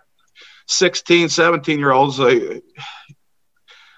[0.68, 2.18] 16, 17 year olds.
[2.18, 2.62] Like,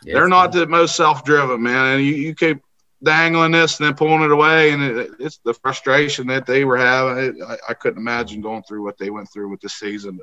[0.03, 1.97] they're not the most self-driven, man.
[1.97, 2.63] And you, you keep
[3.03, 6.79] dangling this and then pulling it away, and it, it's the frustration that they were
[6.79, 7.43] having.
[7.43, 10.21] I, I, couldn't imagine going through what they went through with the season.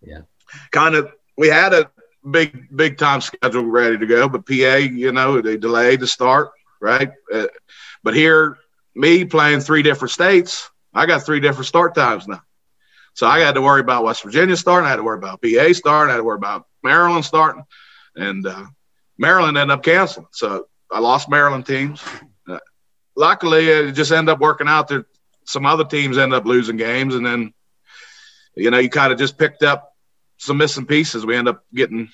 [0.00, 0.22] Yeah,
[0.70, 1.12] kind of.
[1.36, 1.90] We had a
[2.28, 6.50] big, big time schedule ready to go, but PA, you know, they delayed the start,
[6.80, 7.10] right?
[7.32, 7.46] Uh,
[8.02, 8.58] but here,
[8.98, 12.42] me playing three different states, I got three different start times now.
[13.14, 14.86] So I had to worry about West Virginia starting.
[14.86, 16.10] I had to worry about PA starting.
[16.10, 17.64] I had to worry about Maryland starting.
[18.16, 18.66] And uh,
[19.16, 20.26] Maryland ended up canceling.
[20.32, 22.02] So I lost Maryland teams.
[22.48, 22.58] Uh,
[23.16, 25.06] luckily, it just ended up working out that
[25.44, 27.14] some other teams end up losing games.
[27.14, 27.54] And then,
[28.56, 29.92] you know, you kind of just picked up
[30.38, 31.24] some missing pieces.
[31.24, 32.08] We end up getting,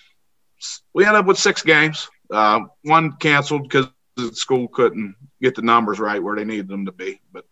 [0.93, 2.09] we end up with six games.
[2.31, 6.87] Uh, one canceled because the school couldn't get the numbers right where they needed them
[6.87, 7.21] to be.
[7.33, 7.45] But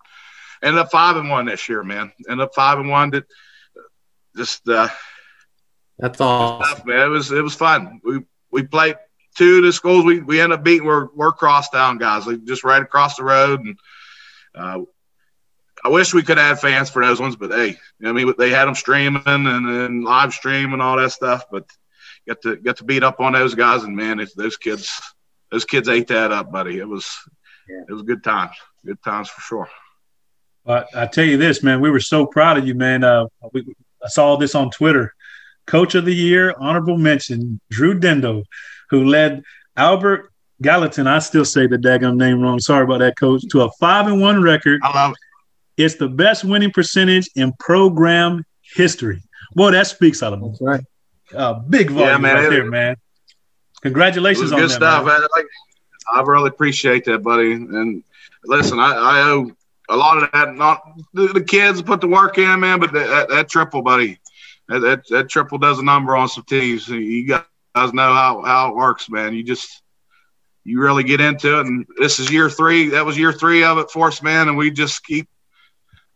[0.63, 2.13] ended up five and one this year, man.
[2.29, 3.11] Ended up five and one.
[3.11, 3.25] That
[4.37, 4.89] just uh,
[5.99, 7.07] that's all, man.
[7.07, 8.01] It was it was fun.
[8.05, 8.21] We
[8.51, 8.97] we played
[9.37, 12.65] two of the schools we, we end up beating were, were crosstown guys, like just
[12.65, 13.61] right across the road.
[13.61, 13.79] And
[14.55, 14.81] uh,
[15.85, 18.67] I wish we could have fans for those ones, but hey, I mean, they had
[18.67, 21.45] them streaming and, and live stream and all that stuff.
[21.51, 21.65] But
[22.27, 25.01] get to get to beat up on those guys, and man, those kids,
[25.53, 26.79] those kids ate that up, buddy.
[26.79, 27.09] It was
[27.69, 27.83] yeah.
[27.89, 29.69] it was good times, good times for sure.
[30.65, 33.05] But I tell you this, man, we were so proud of you, man.
[33.05, 33.65] Uh, we,
[34.03, 35.15] I saw this on Twitter.
[35.67, 38.45] Coach of the Year, honorable mention, Drew Dendo,
[38.91, 39.43] who led
[39.77, 41.07] Albert Gallatin.
[41.07, 42.59] I still say the daggum name wrong.
[42.59, 43.43] Sorry about that, Coach.
[43.51, 44.81] To a five and one record.
[44.83, 45.83] I love it.
[45.85, 49.23] It's the best winning percentage in program history.
[49.55, 50.85] Boy, that speaks out of That's right.
[51.35, 52.97] Uh, big volume yeah, man, right it, there, man.
[53.83, 55.07] Congratulations on good that, stuff.
[55.07, 55.21] Man.
[55.37, 55.45] I,
[56.13, 57.53] I really appreciate that, buddy.
[57.53, 58.03] And
[58.45, 59.51] listen, I, I owe
[59.89, 60.55] a lot of that.
[60.55, 64.19] Not the, the, kids put the work in, man, but that, that, that triple, buddy,
[64.69, 66.89] that, that, that triple does a number on some teams.
[66.89, 69.35] You guys know how how it works, man.
[69.35, 69.83] You just
[70.65, 72.91] you really get into it, and this is year three.
[72.91, 75.29] That was year three of it for us, man, and we just keep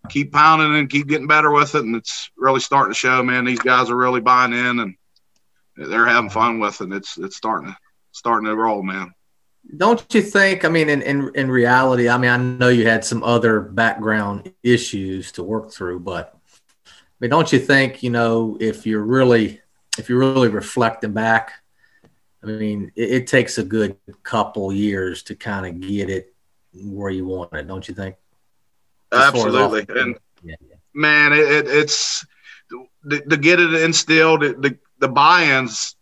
[0.08, 1.84] keep pounding and keep getting better with it.
[1.84, 3.44] And it's really starting to show, man.
[3.44, 4.94] These guys are really buying in and
[5.76, 6.92] they're having fun with it.
[6.92, 7.76] It's it's starting to
[8.12, 9.12] starting to roll, man.
[9.76, 10.64] Don't you think?
[10.64, 14.52] I mean, in, in in reality, I mean, I know you had some other background
[14.62, 16.38] issues to work through, but
[16.86, 18.02] I mean, don't you think?
[18.02, 19.60] You know, if you're really
[19.98, 21.52] if you're really reflecting back,
[22.42, 26.34] I mean, it, it takes a good couple years to kind of get it
[26.72, 28.16] where you want it, don't you think?
[29.12, 30.76] Absolutely, and yeah, yeah.
[30.94, 32.24] man, it, it, it's
[32.70, 34.40] to, to, get it instilled.
[34.40, 35.96] The the buy-ins,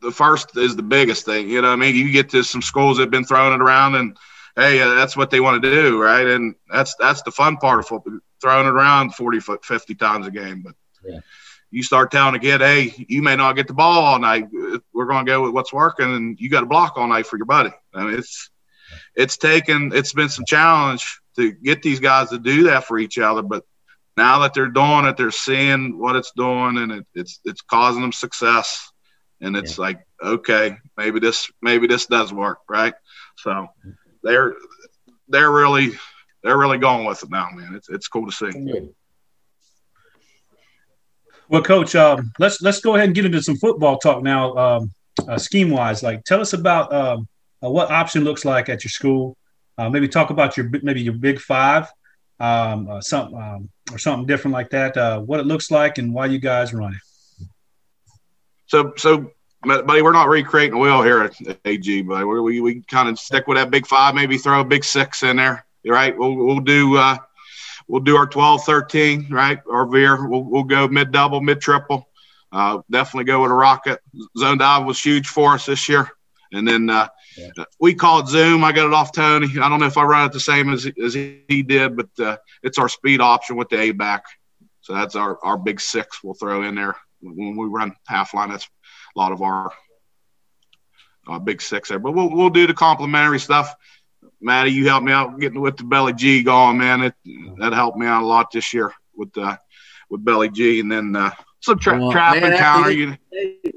[0.00, 1.48] the first is the biggest thing.
[1.48, 3.94] You know, I mean, you get to some schools that have been throwing it around,
[3.96, 4.16] and
[4.56, 6.26] hey, uh, that's what they want to do, right?
[6.26, 10.30] And that's that's the fun part of football, throwing it around 40, 50 times a
[10.30, 10.62] game.
[10.62, 11.20] But yeah.
[11.70, 14.46] you start telling a kid, hey, you may not get the ball all night.
[14.92, 17.36] We're going to go with what's working, and you got to block all night for
[17.36, 17.72] your buddy.
[17.94, 18.50] I mean, it's
[19.14, 19.92] it's taken.
[19.94, 23.42] It's been some challenge to get these guys to do that for each other.
[23.42, 23.64] But
[24.18, 28.02] now that they're doing it, they're seeing what it's doing, and it, it's it's causing
[28.02, 28.92] them success.
[29.40, 29.82] And it's yeah.
[29.82, 32.92] like, okay, maybe this maybe this does work, right?
[33.36, 33.68] So
[34.22, 34.54] they're
[35.28, 35.92] they're really
[36.42, 37.74] they're really going with it now, man.
[37.74, 38.90] It's it's cool to see.
[41.48, 44.54] Well, coach, um, let's let's go ahead and get into some football talk now.
[44.56, 44.90] Um,
[45.26, 47.26] uh, scheme wise, like tell us about um,
[47.64, 49.36] uh, what option looks like at your school.
[49.76, 51.88] Uh, maybe talk about your maybe your big five,
[52.40, 54.96] um, uh, something um, or something different like that.
[54.96, 57.00] Uh, what it looks like and why you guys run it.
[58.66, 62.80] So, so, buddy, we're not recreating the wheel here at AG, but we we, we
[62.82, 65.64] kind of stick with that big five, maybe throw a big six in there.
[65.86, 66.16] Right?
[66.16, 67.16] We'll we'll do uh,
[67.86, 69.58] we'll do our 12, 13, right?
[69.70, 70.28] Our veer.
[70.28, 72.08] We'll we'll go mid double, mid triple.
[72.52, 74.00] Uh, definitely go with a rocket.
[74.38, 76.08] Zone dive was huge for us this year.
[76.52, 77.64] And then uh, yeah.
[77.80, 78.64] we call it Zoom.
[78.64, 79.46] I got it off Tony.
[79.60, 82.36] I don't know if I run it the same as, as he did, but uh,
[82.62, 84.24] it's our speed option with the A back.
[84.80, 88.50] So that's our, our big six we'll throw in there when we run half line.
[88.50, 89.70] That's a lot of our
[91.26, 91.98] uh, big six there.
[91.98, 93.74] But we'll, we'll do the complimentary stuff.
[94.40, 97.02] Maddie, you helped me out getting with the belly G going, man.
[97.02, 97.14] It,
[97.58, 99.56] that helped me out a lot this year with uh,
[100.10, 102.90] with belly G, and then uh, some tra- well, trap man, counter.
[102.90, 103.72] After,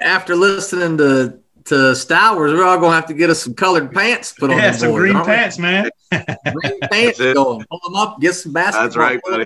[0.00, 4.32] after listening to to Stowers, we're all gonna have to get us some colored pants
[4.32, 4.58] put on.
[4.58, 5.62] Yeah, some board, green pants, we?
[5.62, 5.90] man.
[6.10, 7.66] green pants going.
[7.70, 8.82] Pull them up, get some basketball.
[8.84, 9.44] That's right, buddy.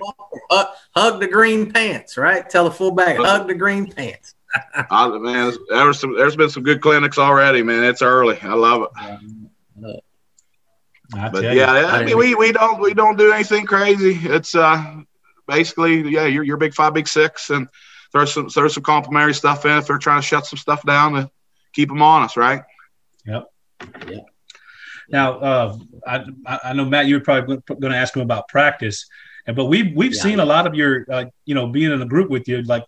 [0.49, 2.49] Hug, hug, the green pants, right?
[2.49, 4.35] Tell the fullback, hug the green pants.
[4.91, 7.83] oh, man, there's some, there's been some good clinics already, man.
[7.83, 8.37] It's early.
[8.41, 8.87] I love
[9.77, 10.03] it.
[11.11, 14.17] but yeah, you, I mean, we, we don't we don't do anything crazy.
[14.23, 15.01] It's uh
[15.47, 17.67] basically yeah, you're you're big five, big six, and
[18.11, 21.29] throw some throw some complimentary stuff in if they're trying to shut some stuff down
[21.75, 22.61] keep them honest, right?
[23.25, 23.51] Yep.
[24.07, 24.19] Yeah.
[25.09, 26.25] Now, uh, I,
[26.63, 29.05] I know Matt, you were probably going to ask him about practice,
[29.45, 30.21] but we've we've yeah.
[30.21, 32.83] seen a lot of your, uh, you know, being in a group with you, like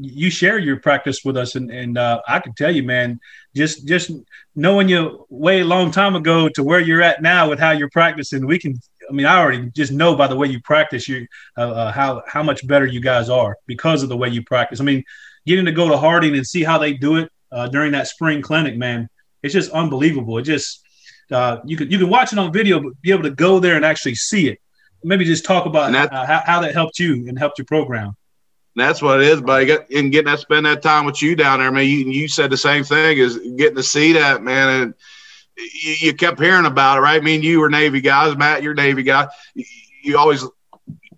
[0.00, 3.20] you share your practice with us, and and uh, I can tell you, man,
[3.54, 4.10] just just
[4.56, 7.90] knowing you way a long time ago to where you're at now with how you're
[7.90, 8.80] practicing, we can.
[9.08, 12.22] I mean, I already just know by the way you practice, you uh, uh, how
[12.26, 14.80] how much better you guys are because of the way you practice.
[14.80, 15.04] I mean,
[15.46, 18.42] getting to go to Harding and see how they do it uh, during that spring
[18.42, 19.08] clinic, man,
[19.42, 20.38] it's just unbelievable.
[20.38, 20.80] It just
[21.30, 23.76] uh, you can you can watch it on video, but be able to go there
[23.76, 24.58] and actually see it.
[25.02, 28.16] Maybe just talk about that, uh, how, how that helped you and helped your program.
[28.74, 29.70] That's what it is, buddy.
[29.94, 31.84] And getting to spend that time with you down there, man.
[31.84, 34.82] You, you said the same thing is getting to see that, man.
[34.82, 34.94] And
[35.56, 37.20] you, you, kept hearing about it, right?
[37.20, 39.28] I mean, you were Navy guys, Matt, you're Navy guy.
[39.54, 39.64] You,
[40.02, 40.44] you always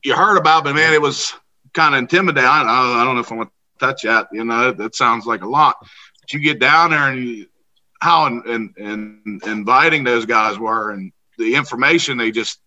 [0.02, 1.32] you heard about, it, but man, it was
[1.72, 2.48] kind of intimidating.
[2.48, 4.28] I, I, don't know if I want to touch that.
[4.32, 5.76] You know, that sounds like a lot
[6.32, 7.46] you get down there and you,
[8.00, 12.60] how in, in, in inviting those guys were and the information they just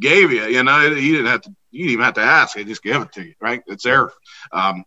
[0.00, 0.44] gave you.
[0.44, 1.54] You know, you didn't have to.
[1.70, 2.54] You didn't even have to ask.
[2.54, 3.62] They just give it to you, right?
[3.66, 4.10] It's there.
[4.52, 4.84] Um,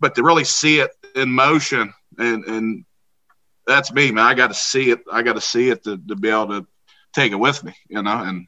[0.00, 2.84] but to really see it in motion and and
[3.66, 4.26] that's me, man.
[4.26, 5.00] I got to see it.
[5.10, 6.66] I got to see it to, to be able to
[7.14, 8.18] take it with me, you know.
[8.22, 8.46] And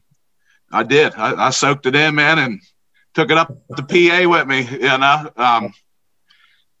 [0.71, 1.15] I did.
[1.15, 2.61] I, I soaked it in, man, and
[3.13, 5.31] took it up the PA with me, you know.
[5.35, 5.73] Um,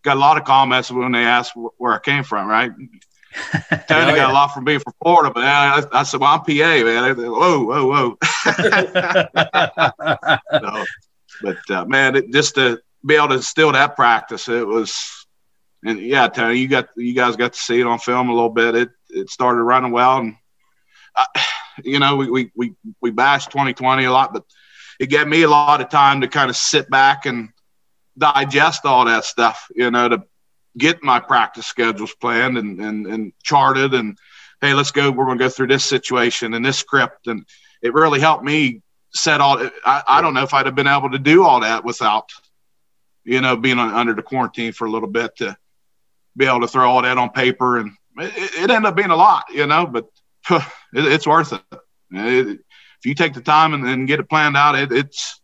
[0.03, 2.71] got a lot of comments when they asked where I came from, right?
[3.87, 6.39] Tony oh, got a lot from being from Florida, but I, I said, "Well, I'm
[6.39, 8.17] PA, man." whoa, whoa, whoa.
[10.59, 10.85] so,
[11.41, 15.25] but uh, man, it, just to be able to instill that practice, it was,
[15.83, 18.49] and yeah, Tony, you got you guys got to see it on film a little
[18.49, 18.75] bit.
[18.75, 20.35] It it started running well, and
[21.15, 21.25] I,
[21.83, 24.43] you know, we we we we bashed 2020 a lot, but
[24.99, 27.49] it gave me a lot of time to kind of sit back and
[28.17, 30.23] digest all that stuff, you know, to
[30.77, 34.17] get my practice schedules planned and, and, and charted and,
[34.61, 35.11] hey, let's go.
[35.11, 37.27] We're going to go through this situation and this script.
[37.27, 37.45] And
[37.81, 38.81] it really helped me
[39.13, 41.83] set all, I, I don't know if I'd have been able to do all that
[41.83, 42.29] without,
[43.23, 45.57] you know, being on, under the quarantine for a little bit to
[46.35, 47.77] be able to throw all that on paper.
[47.77, 50.05] And it, it ended up being a lot, you know, but
[50.49, 51.61] it, it's worth it.
[52.11, 52.59] it.
[52.99, 55.39] If you take the time and, and get it planned out, it's,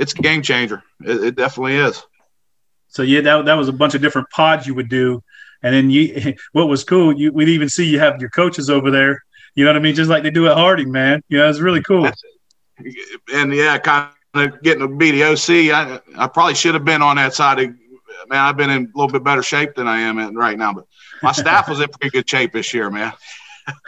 [0.00, 0.82] it's a game changer.
[1.00, 2.02] it definitely is.
[2.88, 5.22] So yeah, that, that was a bunch of different pods you would do.
[5.62, 8.90] And then you, what was cool, you we'd even see you have your coaches over
[8.90, 9.22] there.
[9.54, 9.94] You know what I mean?
[9.94, 11.22] Just like they do at Harding, man.
[11.28, 12.10] You know, it's really cool.
[13.34, 15.74] And yeah, kind of getting to be the OC.
[15.74, 17.66] I, I probably should have been on that side of,
[18.28, 20.72] man, I've been in a little bit better shape than I am in right now,
[20.72, 20.86] but
[21.22, 23.12] my staff was in pretty good shape this year, man.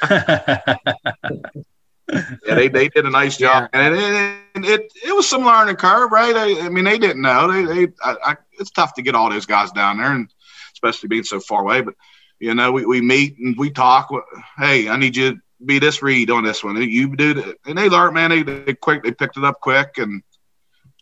[2.12, 3.80] yeah, they, they did a nice job, yeah.
[3.80, 6.34] and it, it, it, it was some learning curve, right?
[6.34, 7.50] I, I mean, they didn't know.
[7.50, 10.32] They, they I, I, it's tough to get all those guys down there, and
[10.74, 11.80] especially being so far away.
[11.80, 11.94] But
[12.38, 14.10] you know, we, we meet and we talk.
[14.58, 16.76] Hey, I need you to be this read on this one.
[16.76, 18.30] You do that, and they learned, man.
[18.30, 20.22] They, they quick, they picked it up quick, and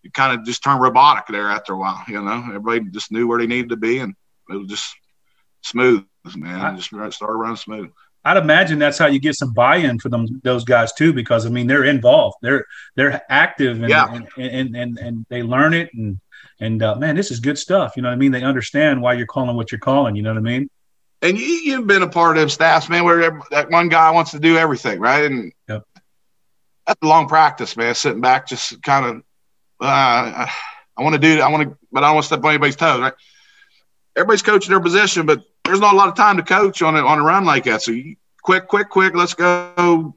[0.05, 2.03] it kind of just turned robotic there after a while.
[2.09, 4.15] You know, everybody just knew where they needed to be, and
[4.49, 4.95] it was just
[5.63, 6.05] smooth,
[6.37, 6.75] man.
[6.75, 7.91] It just started running smooth.
[8.25, 11.49] I'd imagine that's how you get some buy-in for them those guys too, because I
[11.49, 14.13] mean they're involved, they're they're active, and yeah.
[14.13, 16.21] and, and, and and they learn it, and
[16.61, 17.95] and uh, man, this is good stuff.
[17.97, 18.33] You know what I mean?
[18.33, 20.17] They understand why you're calling what you're calling.
[20.17, 20.69] You know what I mean?
[21.23, 24.41] And you, have been a part of staffs, man, where that one guy wants to
[24.41, 25.25] do everything, right?
[25.25, 25.85] And yep.
[26.87, 27.95] that's a long practice, man.
[27.95, 29.17] Sitting back, just kind of,
[29.83, 30.51] uh, I,
[30.97, 32.77] I want to do, I want to, but I don't want to step on anybody's
[32.77, 33.13] toes, right?
[34.17, 37.01] Everybody's coaching their position, but there's not a lot of time to coach on a,
[37.01, 37.81] on a run like that.
[37.81, 40.17] So you, quick, quick, quick, let's go.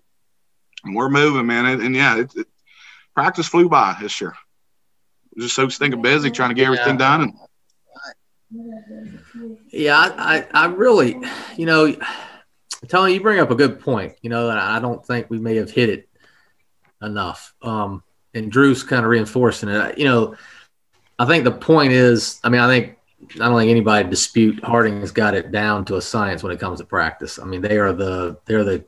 [0.84, 1.68] And we're moving, man.
[1.68, 2.48] And, and yeah, it, it,
[3.13, 4.34] practice flew by this year
[5.38, 7.18] just so stinking busy trying to get everything yeah.
[7.18, 7.34] done.
[8.52, 11.20] And yeah, I, I, really,
[11.56, 11.96] you know,
[12.88, 14.16] Tony, you bring up a good point.
[14.22, 16.10] You know, and I don't think we may have hit it
[17.02, 17.54] enough.
[17.62, 19.98] Um, and Drew's kind of reinforcing it.
[19.98, 20.36] You know,
[21.20, 22.98] I think the point is, I mean, I think
[23.36, 26.80] I don't think anybody dispute Harding's got it down to a science when it comes
[26.80, 27.40] to practice.
[27.40, 28.86] I mean, they are the they're the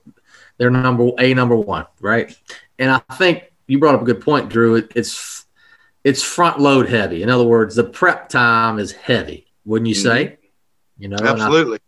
[0.58, 2.36] they're number a number one, right?
[2.80, 4.76] And I think you brought up a good point, Drew.
[4.76, 5.46] It, it's
[6.04, 7.24] it's front load heavy.
[7.24, 10.26] In other words, the prep time is heavy, wouldn't you say?
[10.26, 11.04] Mm-hmm.
[11.04, 11.78] You know, absolutely.
[11.78, 11.82] I,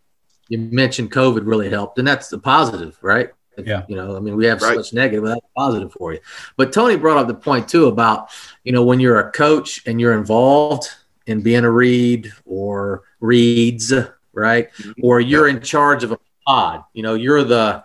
[0.48, 3.30] you mentioned COVID really helped, and that's the positive, right?
[3.64, 3.84] Yeah.
[3.88, 4.70] You know, I mean, we have right.
[4.70, 6.20] so much negative, but that's positive for you.
[6.56, 8.30] But Tony brought up the point too about,
[8.64, 10.88] you know, when you're a coach and you're involved
[11.28, 13.92] in being a read or reads,
[14.32, 14.72] right?
[14.72, 14.92] Mm-hmm.
[15.02, 16.84] Or you're in charge of a pod.
[16.94, 17.84] You know, you're the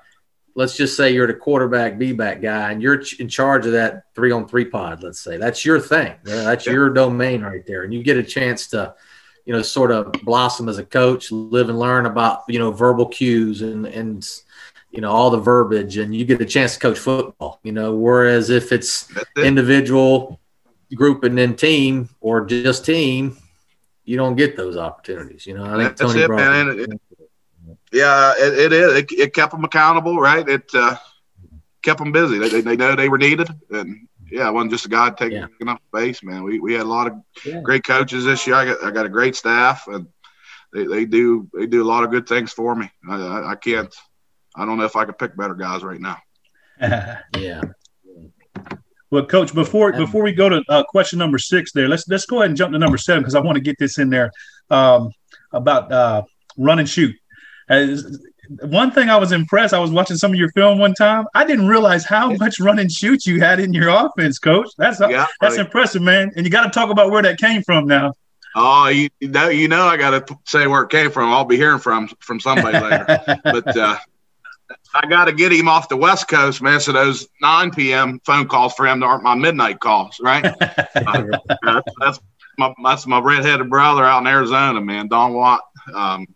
[0.55, 4.05] let's just say you're the quarterback B back guy and you're in charge of that
[4.15, 6.15] three on three pod, let's say that's your thing.
[6.23, 7.83] That's your domain right there.
[7.83, 8.95] And you get a chance to,
[9.45, 13.07] you know, sort of blossom as a coach, live and learn about, you know, verbal
[13.07, 14.29] cues and, and,
[14.91, 17.95] you know, all the verbiage and you get a chance to coach football, you know,
[17.95, 19.43] whereas if it's it.
[19.43, 20.39] individual
[20.95, 23.37] group and then team or just team,
[24.05, 25.45] you don't get those opportunities.
[25.45, 26.99] You know, I think Tony it, brought
[27.91, 28.93] yeah, it, it is.
[28.93, 30.47] It, it, kept them accountable, right?
[30.47, 30.97] It uh,
[31.83, 32.39] kept them busy.
[32.39, 35.37] They, they, they, know they were needed, and yeah, it wasn't just a guy taking
[35.37, 35.71] yeah.
[35.71, 36.43] up space, man.
[36.43, 37.13] We, we had a lot of
[37.45, 37.61] yeah.
[37.61, 38.55] great coaches this year.
[38.55, 40.07] I got I got a great staff, and
[40.73, 42.89] they, they do they do a lot of good things for me.
[43.07, 43.93] I, I, I can't.
[44.55, 46.17] I don't know if I could pick better guys right now.
[46.81, 47.61] yeah.
[49.13, 52.37] Well, coach, before before we go to uh, question number six, there, let's let's go
[52.39, 54.31] ahead and jump to number seven because I want to get this in there
[54.71, 55.11] um,
[55.51, 56.23] about uh,
[56.57, 57.15] run and shoot.
[57.69, 58.25] As,
[58.61, 59.71] one thing I was impressed.
[59.71, 61.27] I was watching some of your film one time.
[61.35, 64.69] I didn't realize how much run and shoot you had in your offense, Coach.
[64.79, 65.59] That's yeah, that's buddy.
[65.67, 66.31] impressive, man.
[66.35, 68.15] And you got to talk about where that came from now.
[68.55, 71.31] Oh, you, know, you know, I got to say where it came from.
[71.31, 73.39] I'll be hearing from from somebody later.
[73.43, 73.97] But uh,
[74.93, 76.79] I got to get him off the West Coast, man.
[76.79, 78.19] So those 9 p.m.
[78.25, 80.45] phone calls for him aren't my midnight calls, right?
[81.07, 82.19] uh, that's
[82.57, 85.61] my that's my redheaded brother out in Arizona, man, Don Watt.
[85.93, 86.27] Um,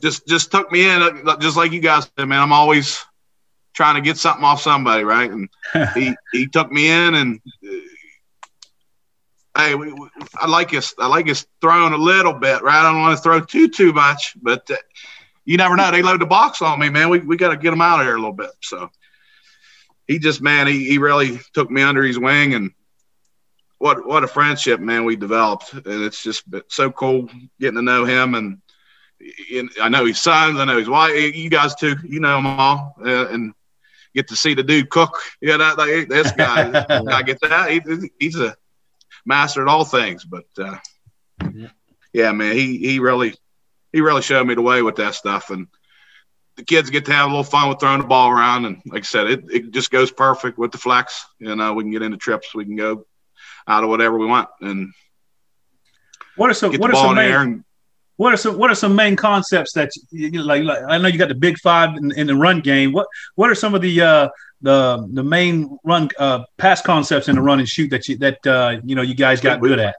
[0.00, 2.40] just just took me in, uh, just like you guys said, man.
[2.40, 3.04] I'm always
[3.74, 5.30] trying to get something off somebody, right?
[5.30, 5.48] And
[5.94, 7.70] he he took me in, and uh,
[9.58, 12.78] hey, we, we, I like his I like his throwing a little bit, right?
[12.78, 14.76] I don't want to throw too too much, but uh,
[15.48, 15.90] you never know.
[15.90, 17.08] They load the box on me, man.
[17.08, 18.50] We we got to get him out of here a little bit.
[18.60, 18.90] So
[20.06, 22.70] he just man, he he really took me under his wing and
[23.78, 28.04] what what a friendship, man, we developed, and it's just so cool getting to know
[28.04, 28.34] him.
[28.34, 28.60] And,
[29.50, 31.34] and I know his sons, I know his wife.
[31.34, 33.54] You guys too, you know them all, uh, and
[34.14, 35.18] get to see the dude cook.
[35.40, 37.70] Yeah, that, that this guy, I get that.
[37.70, 38.54] He, he's a
[39.24, 40.26] master at all things.
[40.26, 40.76] But uh,
[42.12, 43.34] yeah, man, he he really
[43.98, 45.66] he really showed me the way with that stuff, and
[46.54, 48.64] the kids get to have a little fun with throwing the ball around.
[48.64, 51.26] And like I said, it, it just goes perfect with the flex.
[51.40, 53.06] You know, we can get into trips, we can go
[53.66, 54.48] out of whatever we want.
[54.60, 54.92] And
[56.36, 57.64] what are some what are some main, and,
[58.16, 61.18] what are some what are some main concepts that you, like, like I know you
[61.18, 62.92] got the big five in, in, the run game.
[62.92, 64.28] What what are some of the uh,
[64.62, 68.46] the the main run uh, pass concepts in the run and shoot that you that
[68.46, 69.96] uh, you know you guys got we, good at?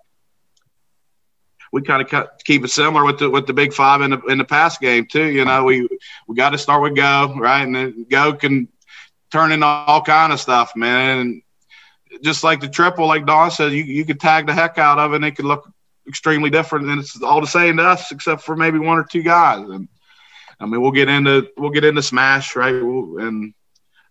[1.71, 4.37] We kind of keep it similar with the with the big five in the in
[4.37, 5.25] the pass game too.
[5.25, 5.87] You know, we
[6.27, 8.67] we got to start with go right, and then go can
[9.31, 11.19] turn into all kind of stuff, man.
[11.19, 11.41] And
[12.23, 15.13] just like the triple, like Don said, you, you could tag the heck out of
[15.13, 15.71] it and it could look
[16.07, 16.89] extremely different.
[16.89, 19.69] And it's all the same to us, except for maybe one or two guys.
[19.69, 19.87] And
[20.59, 22.73] I mean, we'll get into we'll get into smash, right?
[22.73, 23.53] We'll, and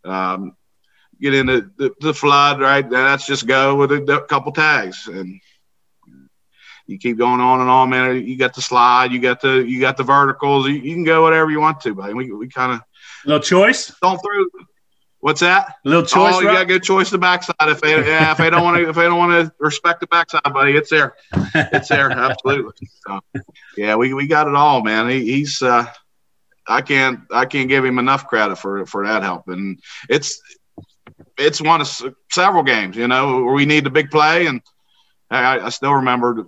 [0.04, 0.56] um,
[1.20, 2.88] get into the, the, flood, right?
[2.88, 5.40] That's just go with a, a, couple tags, and
[6.88, 8.26] you keep going on and on, man.
[8.26, 10.66] You got the slide, you got the you got the verticals.
[10.66, 12.80] You, you can go whatever you want to, but we we kind of
[13.26, 13.94] no choice.
[14.00, 14.46] Don't throw
[15.20, 15.74] What's that?
[15.84, 16.34] A little choice.
[16.36, 17.56] Oh, you got good choice the backside.
[17.62, 20.06] If they yeah, if they don't want to if they don't want to respect the
[20.06, 21.14] backside, buddy, it's there.
[21.54, 22.10] It's there.
[22.12, 22.88] Absolutely.
[23.06, 23.20] So,
[23.76, 25.08] yeah, we, we got it all, man.
[25.10, 25.86] He, he's uh,
[26.68, 30.40] I can't I can't give him enough credit for for that help, and it's
[31.36, 34.62] it's one of several games, you know, where we need the big play, and
[35.30, 36.46] I, I still remember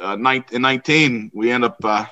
[0.00, 0.16] uh,
[0.52, 2.06] in 19 we end up uh,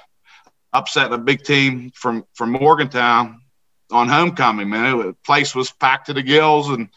[0.72, 3.42] upsetting a big team from from Morgantown
[3.90, 4.98] on homecoming, man.
[4.98, 6.88] The place was packed to the gills, and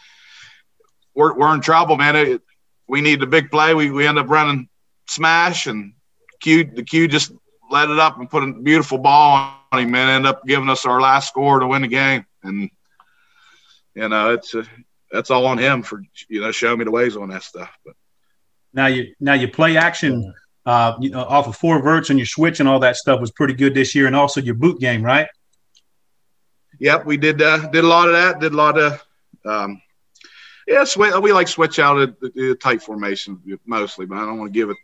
[1.13, 2.15] we're, we're in trouble, man.
[2.15, 2.41] It,
[2.87, 3.73] we need a big play.
[3.73, 4.69] We, we end up running
[5.07, 5.93] smash, and
[6.39, 7.31] Q the Q just
[7.69, 10.09] let it up and put a beautiful ball on him, man.
[10.09, 12.69] End up giving us our last score to win the game, and
[13.93, 14.65] you know it's a,
[15.11, 17.71] that's all on him for you know showing me the ways on that stuff.
[17.85, 17.95] But
[18.73, 20.33] now you now you play action.
[20.65, 23.31] Uh, you know, off of four verts and your switch and all that stuff was
[23.31, 25.27] pretty good this year, and also your boot game, right?
[26.79, 28.39] Yep, we did uh, did a lot of that.
[28.39, 29.03] Did a lot of
[29.45, 29.81] um,
[30.67, 30.83] yeah.
[30.83, 34.59] Sw- we like switch out of the, tight formation mostly, but I don't want to
[34.59, 34.77] give it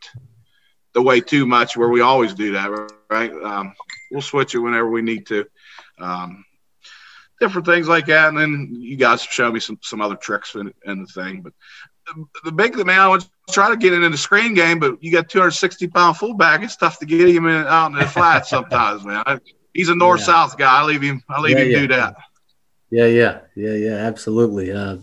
[0.93, 3.31] the way too much where we always do that, right?
[3.31, 3.73] Um,
[4.11, 5.45] we'll switch it whenever we need to.
[5.99, 6.45] Um,
[7.39, 10.71] different things like that, and then you guys show me some some other tricks in,
[10.85, 11.41] in the thing.
[11.41, 11.53] But
[12.43, 15.01] the, big thing, man, I was trying to get it in the screen game, but
[15.03, 16.63] you got 260 pound fullback.
[16.63, 19.23] It's tough to get him in, out in the flat sometimes, man.
[19.25, 19.39] I,
[19.73, 20.65] he's a north south yeah.
[20.65, 20.81] guy.
[20.81, 21.23] I leave him.
[21.29, 21.79] I leave yeah, him yeah.
[21.79, 22.15] do that.
[22.89, 23.95] Yeah, yeah, yeah, yeah.
[23.95, 24.71] Absolutely.
[24.71, 24.97] Uh,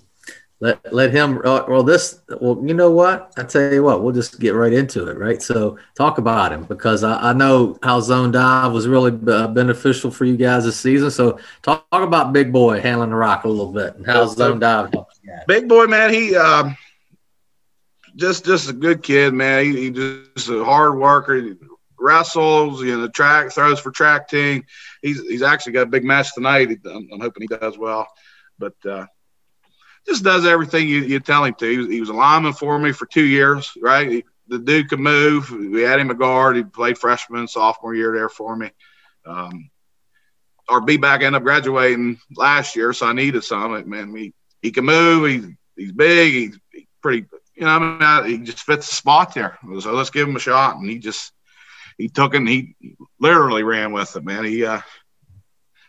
[0.61, 1.41] let let him.
[1.45, 2.21] Uh, well, this.
[2.41, 3.33] Well, you know what?
[3.37, 4.03] I tell you what.
[4.03, 5.41] We'll just get right into it, right?
[5.41, 10.11] So talk about him because I, I know how zone dive was really uh, beneficial
[10.11, 11.13] for you guys this season.
[11.13, 14.59] So talk, talk about Big Boy handling the rock a little bit and how zone
[14.59, 14.93] dive.
[15.47, 16.35] Big Boy, man, he.
[16.35, 16.77] Um,
[18.19, 19.65] just, just a good kid, man.
[19.65, 21.55] He, he just a hard worker He
[21.99, 24.65] wrestles, you know, track throws for track team.
[25.03, 26.71] He's he's actually got a big match tonight.
[26.85, 28.07] I'm, I'm hoping he does well,
[28.59, 29.07] but uh,
[30.07, 31.71] just does everything you, you tell him to.
[31.71, 34.09] He was, he was a lineman for me for two years, right?
[34.09, 35.51] He, the dude could move.
[35.51, 36.57] We had him a guard.
[36.57, 38.71] He played freshman, sophomore year there for me.
[39.27, 39.71] Um,
[40.71, 43.89] our B back ended up graduating last year, so I needed some.
[43.89, 45.55] Man, he he can move.
[45.77, 46.33] He's big.
[46.73, 47.27] He's pretty.
[47.59, 49.59] You know, I mean, he just fits the spot there.
[49.81, 50.77] So let's give him a shot.
[50.77, 51.33] And he just
[51.97, 52.77] he took it and he
[53.19, 54.45] literally ran with it, man.
[54.45, 54.81] He uh,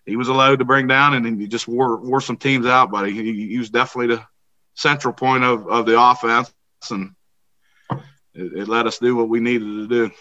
[0.05, 2.89] he was a load to bring down, and he just wore wore some teams out.
[2.89, 4.25] But he, he was definitely the
[4.73, 6.51] central point of, of the offense,
[6.89, 7.11] and
[8.33, 10.11] it, it let us do what we needed to do.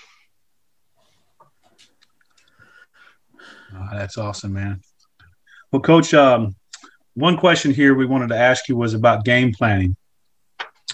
[3.74, 4.82] Oh, that's awesome, man.
[5.72, 6.56] Well, Coach, um,
[7.14, 9.96] one question here we wanted to ask you was about game planning.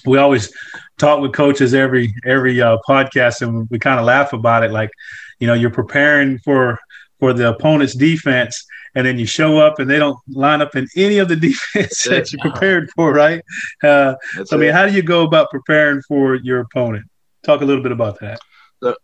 [0.04, 0.52] We always
[0.98, 4.70] talk with coaches every every uh, podcast, and we kind of laugh about it.
[4.70, 4.90] Like,
[5.38, 6.78] you know, you're preparing for
[7.20, 10.86] for the opponent's defense, and then you show up and they don't line up in
[10.96, 13.42] any of the defense that you prepared for, right?
[13.82, 17.06] Uh, so, I mean, how do you go about preparing for your opponent?
[17.44, 18.40] Talk a little bit about that.
[18.82, 18.94] So,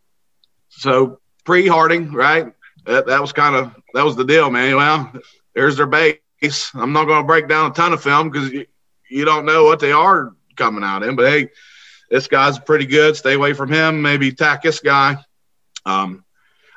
[0.69, 2.53] so pre Harding, right?
[2.87, 4.77] That, that was kind of that was the deal, man.
[4.77, 5.13] Well,
[5.55, 6.19] there's their base.
[6.75, 8.65] I'm not going to break down a ton of film because you,
[9.11, 11.17] you don't know what they are coming out in.
[11.17, 11.49] But hey,
[12.11, 13.17] this guy's pretty good.
[13.17, 14.03] Stay away from him.
[14.03, 15.17] Maybe attack this guy.
[15.87, 16.25] Um,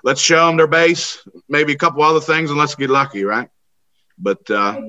[0.03, 1.19] let's show them their base,
[1.49, 3.49] maybe a couple other things, and let's get lucky, right?
[4.17, 4.79] But, uh,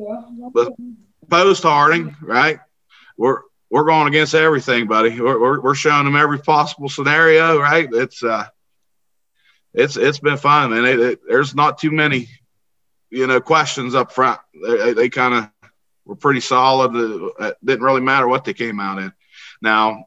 [0.52, 0.72] but
[1.30, 2.60] post Harding, right?
[3.16, 5.20] We're we're going against everything, buddy.
[5.20, 7.88] We're, we're, we're showing them every possible scenario, right?
[7.92, 8.44] It's uh,
[9.72, 10.84] it's it's been fun, man.
[10.84, 12.28] It, it, there's not too many,
[13.10, 14.40] you know, questions up front.
[14.64, 15.50] They, they kind of
[16.04, 16.94] were pretty solid.
[17.40, 19.12] It didn't really matter what they came out in.
[19.62, 20.06] Now,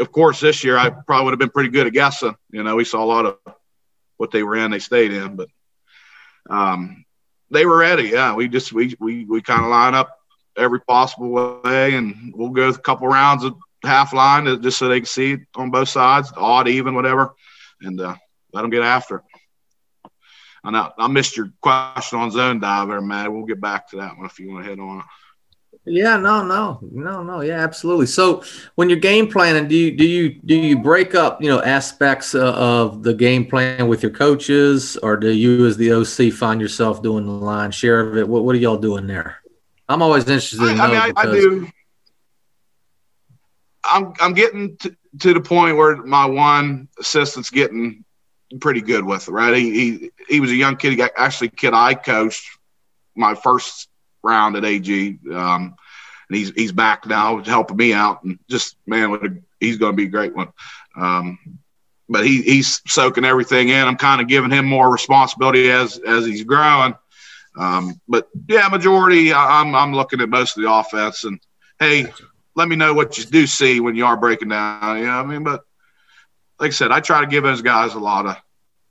[0.00, 2.34] of course, this year I probably would have been pretty good at guessing.
[2.50, 3.38] You know, we saw a lot of
[4.16, 5.48] what they were in, they stayed in, but
[6.48, 7.04] um,
[7.50, 8.10] they were ready.
[8.10, 10.18] Yeah, we just we we we kind of line up
[10.56, 15.00] every possible way, and we'll go a couple rounds of half line just so they
[15.00, 17.34] can see it on both sides, odd, even, whatever,
[17.82, 18.14] and uh,
[18.52, 19.22] let them get after.
[20.62, 23.30] I know I missed your question on zone dive there, Matt.
[23.30, 25.04] We'll get back to that one if you want to hit on it.
[25.86, 27.40] Yeah, no, no, no, no.
[27.42, 28.06] Yeah, absolutely.
[28.06, 28.42] So
[28.74, 32.34] when you're game planning, do you do you do you break up you know aspects
[32.34, 36.60] uh, of the game plan with your coaches, or do you as the OC find
[36.60, 38.26] yourself doing the line share of it?
[38.26, 39.42] What what are y'all doing there?
[39.86, 40.60] I'm always interested.
[40.60, 41.68] I, in I mean, I, I, do.
[43.84, 48.06] I'm I'm getting to, to the point where my one assistant's getting
[48.58, 49.32] pretty good with it.
[49.32, 50.90] Right, he he, he was a young kid.
[50.90, 52.58] He got, actually kid I coached
[53.14, 53.90] my first
[54.24, 55.18] round at AG.
[55.32, 55.76] Um,
[56.28, 60.06] and he's he's back now helping me out, and just man, he's going to be
[60.06, 60.52] a great one.
[60.96, 61.58] Um,
[62.08, 63.86] but he, he's soaking everything in.
[63.86, 66.94] I'm kind of giving him more responsibility as as he's growing.
[67.58, 71.40] Um, but yeah, majority I'm I'm looking at most of the offense, and
[71.78, 72.06] hey,
[72.54, 74.98] let me know what you do see when you are breaking down.
[74.98, 75.64] You know, what I mean, but
[76.58, 78.36] like I said, I try to give those guys a lot of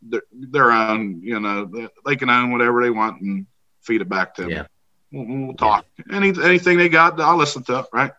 [0.02, 1.22] their, their own.
[1.24, 3.46] You know, they can own whatever they want and
[3.82, 4.52] feed it back to them.
[4.52, 4.66] Yeah.
[5.14, 5.86] We'll, talk.
[6.12, 7.86] Any anything they got, I'll listen to it.
[7.94, 8.12] Right.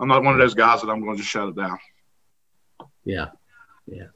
[0.00, 1.78] I'm not one of those guys that I'm going to just shut it down.
[3.04, 3.28] Yeah.
[3.86, 4.08] Yeah.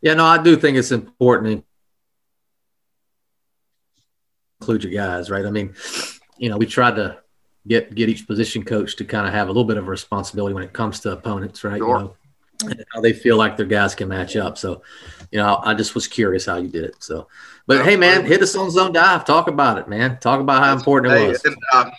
[0.00, 0.14] Yeah.
[0.14, 1.64] No, I do think it's important to
[4.60, 5.44] include your guys, right?
[5.44, 5.74] I mean,
[6.38, 7.18] you know, we tried to
[7.68, 10.54] get get each position coach to kind of have a little bit of a responsibility
[10.54, 11.78] when it comes to opponents, right?
[11.78, 11.98] Sure.
[11.98, 12.16] You know,
[12.92, 14.58] how they feel like their guys can match up.
[14.58, 14.82] So,
[15.30, 17.02] you know, I just was curious how you did it.
[17.02, 17.28] So,
[17.66, 19.24] but hey, man, hit us on zone dive.
[19.24, 20.18] Talk about it, man.
[20.18, 21.44] Talk about how important it was.
[21.44, 21.90] And, uh,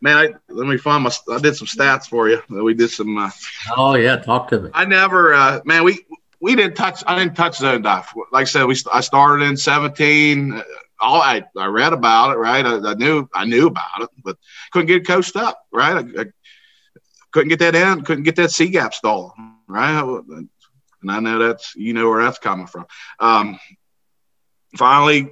[0.00, 1.10] man, I, let me find my.
[1.30, 2.42] I did some stats for you.
[2.48, 3.18] We did some.
[3.18, 3.30] Uh,
[3.76, 4.70] oh yeah, talk to me.
[4.74, 5.84] I never, uh, man.
[5.84, 6.04] We
[6.40, 7.02] we didn't touch.
[7.06, 8.06] I didn't touch zone dive.
[8.32, 10.62] Like I said, we I started in seventeen.
[11.00, 12.66] All I, I read about it, right?
[12.66, 14.36] I, I knew I knew about it, but
[14.72, 15.96] couldn't get coached up, right?
[15.96, 16.24] I, I
[17.30, 18.02] couldn't get that in.
[18.02, 19.30] Couldn't get that C gap stolen,
[19.68, 20.02] right?
[21.02, 22.86] And I know that's you know where that's coming from.
[23.20, 23.58] Um,
[24.76, 25.30] finally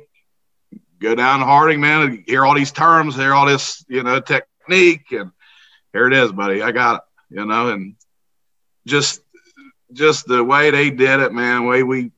[0.99, 5.13] go down to Harding, man, hear all these terms, hear all this, you know, technique,
[5.13, 5.31] and
[5.93, 6.63] here it is, buddy.
[6.63, 7.97] I got it, you know, and
[8.87, 9.21] just
[9.93, 12.13] just the way they did it, man, the way we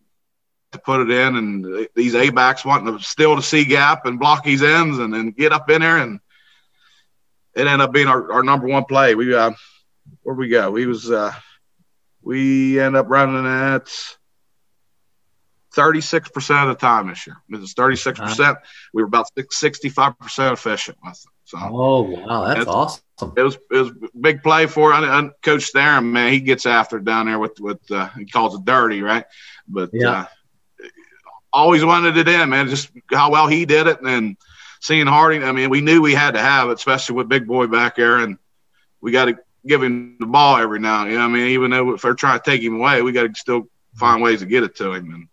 [0.72, 4.20] to put it in, and these A backs wanting to steal the C gap and
[4.20, 6.20] block these ends, and then get up in there, and
[7.54, 9.14] it ended up being our, our number one play.
[9.14, 9.52] We uh,
[10.22, 10.70] where we go?
[10.70, 11.32] We was uh,
[12.28, 13.86] we end up running at
[15.74, 17.36] 36% of the time this year.
[17.50, 18.18] It was 36%.
[18.20, 18.54] Uh-huh.
[18.92, 21.32] We were about 65% efficient with it.
[21.44, 22.52] So, oh, wow.
[22.52, 23.02] That's awesome.
[23.34, 26.30] It was, it was a big play for I, Coach Theron, man.
[26.30, 29.24] He gets after it down there with, with uh, he calls it dirty, right?
[29.66, 30.10] But yeah.
[30.10, 30.26] Uh,
[31.50, 32.68] always wanted it in, man.
[32.68, 34.02] Just how well he did it.
[34.02, 34.36] And
[34.82, 37.68] seeing Harding, I mean, we knew we had to have it, especially with Big Boy
[37.68, 38.18] back there.
[38.18, 38.36] And
[39.00, 41.04] we got to give him the ball every now.
[41.06, 43.32] You know, I mean, even though if they're trying to take him away, we got
[43.32, 45.12] to still find ways to get it to him.
[45.12, 45.28] And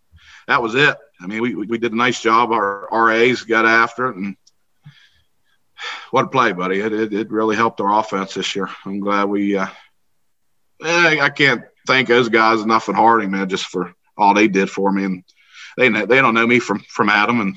[0.46, 0.96] that was it.
[1.20, 2.52] I mean, we, we did a nice job.
[2.52, 4.36] Our RAs got after it, and
[6.10, 6.80] what a play, buddy!
[6.80, 8.68] It, it, it really helped our offense this year.
[8.84, 9.56] I'm glad we.
[9.56, 9.68] Uh,
[10.84, 14.70] eh, I can't thank those guys enough at Harding, man, just for all they did
[14.70, 15.04] for me.
[15.04, 15.24] And
[15.76, 17.56] they they don't know me from from Adam, and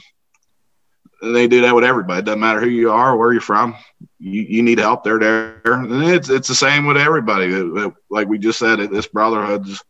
[1.21, 2.19] they do that with everybody.
[2.19, 3.75] It doesn't matter who you are where you're from.
[4.19, 5.03] You, you need help.
[5.03, 7.49] They're there, and it's it's the same with everybody.
[8.09, 9.83] Like we just said, this brotherhood's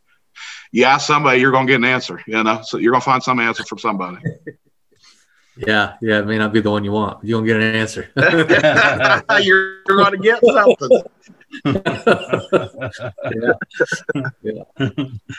[0.71, 3.05] you ask somebody, you're going to get an answer, you know, so you're going to
[3.05, 4.17] find some answer from somebody.
[5.67, 7.21] Yeah, yeah, it may not be the one you want.
[7.21, 8.07] You're gonna get an answer.
[9.43, 11.01] you're, you're going to get something.
[14.41, 14.41] yeah.
[14.41, 14.63] yeah.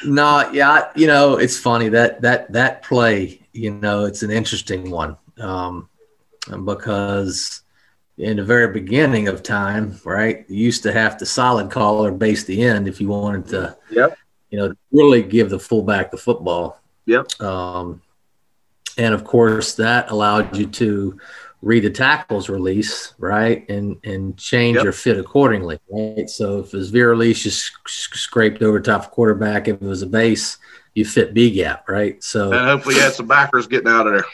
[0.05, 4.91] No, yeah, you know, it's funny that that that play, you know, it's an interesting
[4.91, 5.16] one.
[5.41, 5.88] Um,
[6.64, 7.62] because
[8.18, 12.12] in the very beginning of time, right, you used to have to solid call or
[12.12, 14.18] base the end if you wanted to, yep.
[14.51, 16.80] you know, really give the fullback the football.
[17.07, 17.41] Yep.
[17.41, 18.03] Um,
[18.99, 21.18] and of course, that allowed you to
[21.62, 24.84] read the tackles release, right, and and change yep.
[24.84, 26.28] your fit accordingly, right.
[26.28, 29.68] So if it was veer release, you sc- scraped over top of quarterback.
[29.68, 30.59] If it was a base,
[30.95, 32.22] you fit B gap, right.
[32.22, 34.24] So and hopefully, you had some backers getting out of there.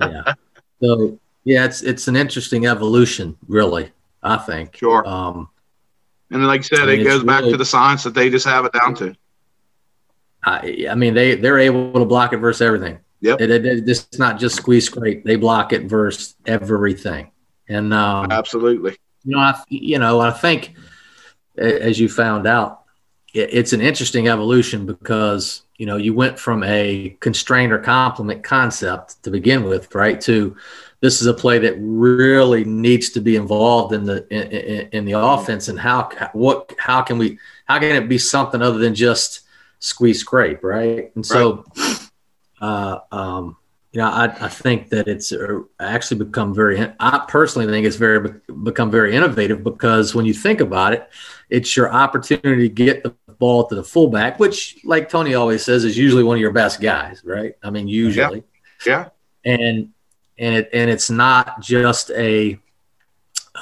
[0.00, 0.34] Yeah.
[0.82, 3.92] So yeah, it's it's an interesting evolution, really.
[4.22, 4.76] I think.
[4.76, 5.06] Sure.
[5.06, 5.48] Um,
[6.30, 8.28] and like I said, I mean, it goes back really, to the science that they
[8.28, 9.14] just have it down to.
[10.44, 12.98] I, I mean, they they're able to block it versus everything.
[13.20, 13.40] Yep.
[13.40, 15.24] It, it, it, it's not just squeeze scrape.
[15.24, 17.30] They block it versus everything.
[17.68, 18.96] And um, absolutely.
[19.24, 20.74] You know, I you know I think
[21.56, 22.82] as you found out,
[23.32, 28.42] it, it's an interesting evolution because you know you went from a constraint or complement
[28.42, 30.56] concept to begin with, right, to
[31.00, 35.12] this is a play that really needs to be involved in the in, in, the
[35.12, 39.42] offense and how what how can we how can it be something other than just
[39.78, 42.10] squeeze scrape right and so right.
[42.58, 43.56] Uh, um,
[43.92, 47.96] you know I, I think that it's uh, actually become very i personally think it's
[47.96, 51.08] very become very innovative because when you think about it
[51.50, 55.84] it's your opportunity to get the ball to the fullback which like tony always says
[55.84, 58.42] is usually one of your best guys right i mean usually
[58.86, 59.08] yeah,
[59.44, 59.52] yeah.
[59.52, 59.90] and
[60.38, 62.58] and it and it's not just a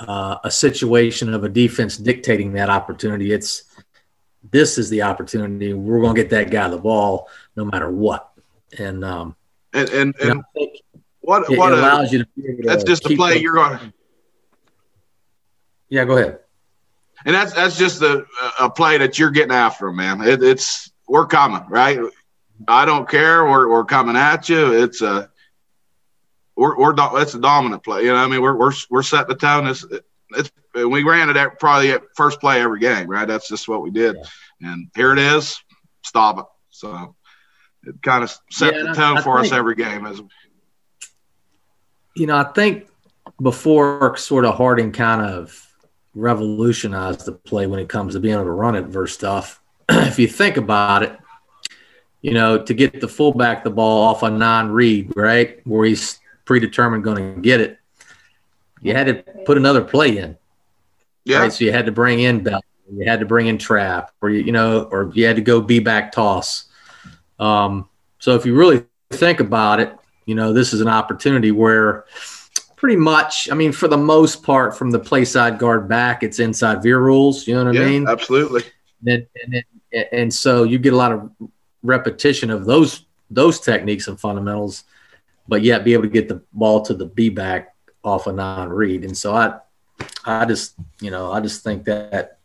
[0.01, 3.33] uh, a situation of a defense dictating that opportunity.
[3.33, 3.65] It's
[4.51, 5.73] this is the opportunity.
[5.73, 8.31] We're going to get that guy the ball no matter what.
[8.79, 9.37] And um,
[9.73, 10.45] and and, and
[11.21, 13.93] what what allows a, you to, that's to just a play you're going.
[15.89, 16.41] Yeah, go ahead.
[17.25, 18.25] And that's that's just a,
[18.61, 20.21] a play that you're getting after, man.
[20.21, 21.99] It, it's we're coming, right?
[22.69, 23.45] I don't care.
[23.45, 24.73] We're, we're coming at you.
[24.73, 25.31] It's a
[26.57, 28.03] we're, we're it's a dominant play.
[28.03, 29.67] You know, I mean, we're we're we're setting the tone.
[29.67, 29.85] It's
[30.31, 33.27] it's we ran it at probably at first play every game, right?
[33.27, 34.17] That's just what we did,
[34.61, 34.73] yeah.
[34.73, 35.63] and here it is.
[36.03, 36.45] Stop it.
[36.71, 37.17] So
[37.85, 40.07] it kind of set yeah, the tone I, I for think, us every game.
[40.07, 40.21] As
[42.15, 42.89] you know, I think
[43.41, 45.64] before sort of Harding kind of
[46.15, 49.61] revolutionized the play when it comes to being able to run it versus stuff.
[49.89, 51.19] if you think about it,
[52.23, 57.05] you know, to get the fullback the ball off a non-read, right, where he's predetermined
[57.05, 57.79] going to get it,
[58.81, 60.37] you had to put another play in.
[61.25, 61.41] Yeah.
[61.41, 61.53] Right?
[61.53, 64.43] So you had to bring in Bell, you had to bring in trap, or you,
[64.43, 66.65] you know, or you had to go B back toss.
[67.39, 67.89] Um,
[68.19, 69.95] so if you really think about it,
[70.27, 72.05] you know, this is an opportunity where
[72.77, 76.39] pretty much, I mean, for the most part, from the play side guard back, it's
[76.39, 77.47] inside veer rules.
[77.47, 78.09] You know what yeah, I mean?
[78.09, 78.63] Absolutely.
[79.07, 79.65] And, and,
[80.13, 81.31] and so you get a lot of
[81.83, 84.85] repetition of those those techniques and fundamentals
[85.49, 89.05] but yet be able to get the ball to the B back off a non-read.
[89.05, 89.59] And so I,
[90.25, 92.39] I just, you know, I just think that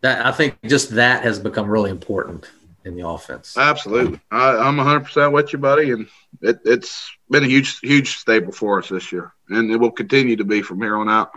[0.00, 2.50] that I think just that has become really important
[2.84, 3.56] in the offense.
[3.56, 6.08] Absolutely, I, am 100 percent with you, buddy, and
[6.40, 10.36] it, has been a huge, huge staple for us this year, and it will continue
[10.36, 11.30] to be from here on out.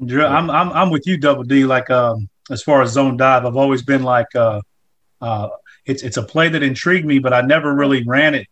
[0.00, 1.64] I'm, I'm, I'm with you, Double D.
[1.64, 4.60] Like, um, as far as zone dive, I've always been like, uh,
[5.20, 5.48] uh,
[5.84, 8.46] it's it's a play that intrigued me, but I never really ran it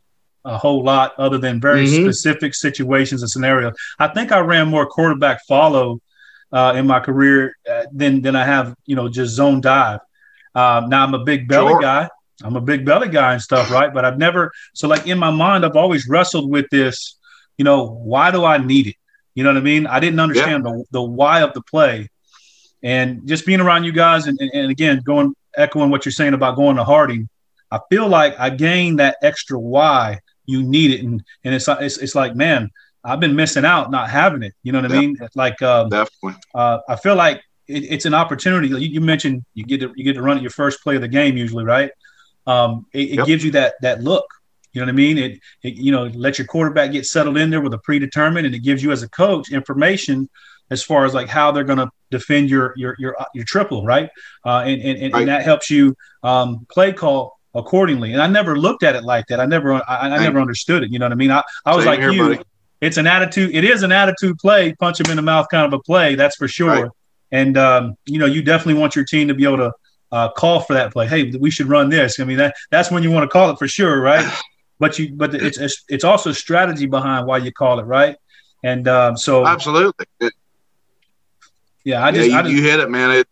[0.44, 2.04] a whole lot other than very mm-hmm.
[2.04, 3.74] specific situations and scenarios.
[3.98, 6.00] I think I ran more quarterback follow
[6.52, 10.00] uh, in my career uh, than than I have, you know, just zone dive.
[10.54, 11.80] Um, now I'm a big belly sure.
[11.80, 12.08] guy.
[12.42, 13.92] I'm a big belly guy and stuff, right?
[13.92, 17.18] But I've never so like in my mind, I've always wrestled with this.
[17.58, 18.96] You know, why do I need it?
[19.34, 19.86] You know what I mean?
[19.86, 20.72] I didn't understand yeah.
[20.72, 22.08] the the why of the play,
[22.82, 26.34] and just being around you guys, and, and, and again, going echoing what you're saying
[26.34, 27.28] about going to Harding.
[27.70, 31.98] I feel like I gained that extra why you need it, and and it's it's,
[31.98, 32.70] it's like man,
[33.04, 34.54] I've been missing out not having it.
[34.62, 35.18] You know what I mean?
[35.34, 36.40] Like um, definitely.
[36.54, 38.68] Uh, I feel like it, it's an opportunity.
[38.68, 41.02] You, you, mentioned you get to you get to run at your first play of
[41.02, 41.90] the game usually, right?
[42.46, 43.26] Um, it, it yep.
[43.26, 44.26] gives you that that look.
[44.76, 45.18] You know what I mean?
[45.18, 48.54] It, it, you know let your quarterback get settled in there with a predetermined, and
[48.54, 50.28] it gives you as a coach information
[50.70, 54.10] as far as like how they're going to defend your your your your triple, right?
[54.44, 55.20] Uh, and, and, and, right.
[55.20, 58.12] and that helps you um, play call accordingly.
[58.12, 59.40] And I never looked at it like that.
[59.40, 60.92] I never, I, I never understood it.
[60.92, 61.30] You know what I mean?
[61.30, 62.28] I, I was Same like here, you.
[62.28, 62.42] Buddy.
[62.82, 63.54] It's an attitude.
[63.54, 66.14] It is an attitude play, punch him in the mouth kind of a play.
[66.14, 66.68] That's for sure.
[66.68, 66.90] Right.
[67.32, 69.72] And um, you know, you definitely want your team to be able to
[70.12, 71.06] uh, call for that play.
[71.06, 72.20] Hey, we should run this.
[72.20, 74.30] I mean, that that's when you want to call it for sure, right?
[74.78, 78.16] But you, but it's it's, it's also strategy behind why you call it, right?
[78.62, 80.06] And um, so absolutely.
[81.84, 83.10] Yeah, I just, yeah, you, I just, you hit it, man.
[83.12, 83.28] It,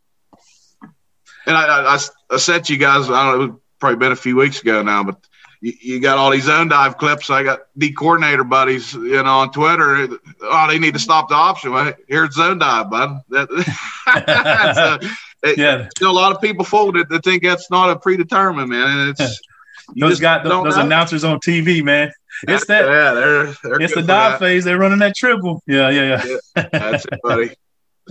[1.47, 1.99] and I, I,
[2.31, 3.11] I sent you guys.
[3.11, 5.19] I don't know, probably been a few weeks ago now, but
[5.61, 7.31] you, you got all these zone dive clips.
[7.31, 10.09] I got D coordinator buddies, you know, on Twitter.
[10.43, 11.73] Oh, they need to stop the option.
[11.73, 13.21] Well, here's zone dive, bud.
[13.31, 13.49] That,
[15.03, 15.09] a,
[15.49, 17.09] it, yeah, a lot of people fold it.
[17.09, 18.99] They think that's not a predetermined man.
[18.99, 19.41] And it's
[19.97, 22.13] those got those, those announcers on TV, man.
[22.49, 22.85] It's that.
[22.85, 24.65] Yeah, they're, they're it's the dive phase.
[24.65, 25.63] They're running that triple.
[25.67, 26.37] Yeah, yeah, yeah.
[26.57, 27.51] yeah that's it, buddy.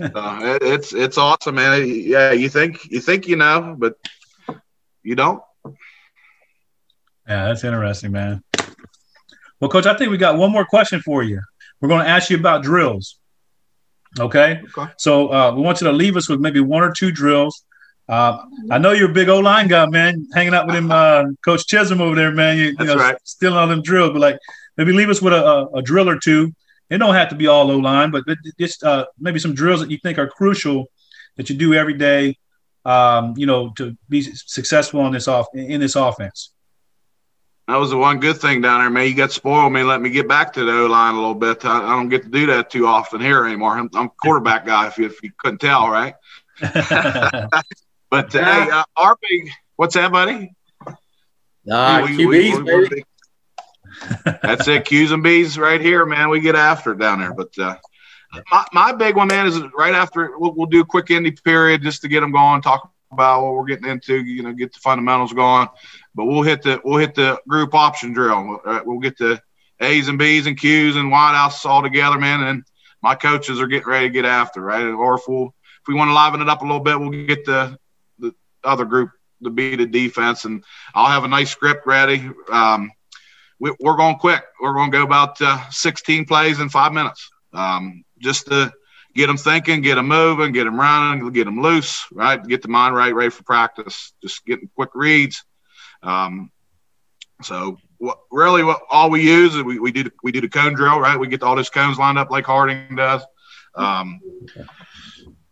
[0.00, 1.86] Uh, it, it's it's awesome, man.
[1.86, 3.94] Yeah, you think you think you know, but
[5.02, 5.42] you don't.
[7.26, 8.42] Yeah, that's interesting, man.
[9.60, 11.40] Well, coach, I think we got one more question for you.
[11.80, 13.18] We're going to ask you about drills.
[14.18, 14.62] Okay.
[14.76, 14.92] okay.
[14.98, 17.64] So uh, we want you to leave us with maybe one or two drills.
[18.08, 20.26] Uh, I know you're a big O line guy, man.
[20.34, 22.58] Hanging out with him, uh, Coach Chisholm over there, man.
[22.58, 23.16] You, you know, right.
[23.24, 24.38] stealing all them drills, but like
[24.76, 26.52] maybe leave us with a, a, a drill or two.
[26.90, 28.24] It don't have to be all O line, but
[28.58, 30.86] just uh, maybe some drills that you think are crucial
[31.36, 32.36] that you do every day.
[32.84, 36.50] Um, you know, to be successful in this off in this offense.
[37.66, 39.08] That was the one good thing down there, man.
[39.08, 41.64] You got spoiled me, let me get back to the O line a little bit.
[41.64, 43.78] I, I, don't get to do that too often here anymore.
[43.78, 46.14] I'm, I'm quarterback guy, if you, if you couldn't tell, right?
[48.10, 50.52] but uh, hey, uh, our big, what's that, buddy?
[51.64, 53.04] Nah, we, QBs, we, we,
[54.42, 56.28] That's it, Q's and B's right here, man.
[56.28, 57.32] We get after it down there.
[57.32, 57.76] But uh,
[58.50, 61.82] my, my big one, man, is right after we'll, we'll do a quick indie period
[61.82, 64.80] just to get them going, talk about what we're getting into, you know, get the
[64.80, 65.68] fundamentals going.
[66.14, 68.60] But we'll hit the we'll hit the group option drill.
[68.64, 69.40] Uh, we'll get the
[69.80, 72.42] A's and B's and Q's and wideouts all together, man.
[72.42, 72.64] And
[73.02, 74.84] my coaches are getting ready to get after, right?
[74.84, 77.44] Or if we'll if we want to liven it up a little bit, we'll get
[77.44, 77.83] the the
[78.64, 79.10] other group
[79.42, 82.28] to be the defense, and I'll have a nice script ready.
[82.50, 82.90] Um,
[83.58, 84.42] we, are going quick.
[84.60, 88.72] We're going to go about uh, 16 plays in five minutes, um, just to
[89.14, 92.44] get them thinking, get them moving, get them running, get them loose, right?
[92.46, 94.12] Get the mind right, ready for practice.
[94.22, 95.44] Just getting quick reads.
[96.02, 96.50] Um,
[97.42, 100.74] so what, really, what all we use is we, we do we do the cone
[100.74, 101.18] drill, right?
[101.18, 103.22] We get all those cones lined up like Harding does,
[103.74, 104.20] um,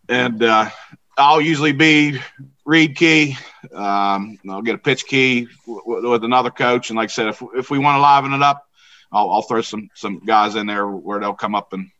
[0.08, 0.70] and uh,
[1.16, 2.20] I'll usually be
[2.64, 3.36] read key.
[3.72, 7.42] Um, I'll get a pitch key w- with another coach, and like I said, if
[7.54, 8.66] if we want to liven it up,
[9.10, 11.90] I'll, I'll throw some some guys in there where they'll come up and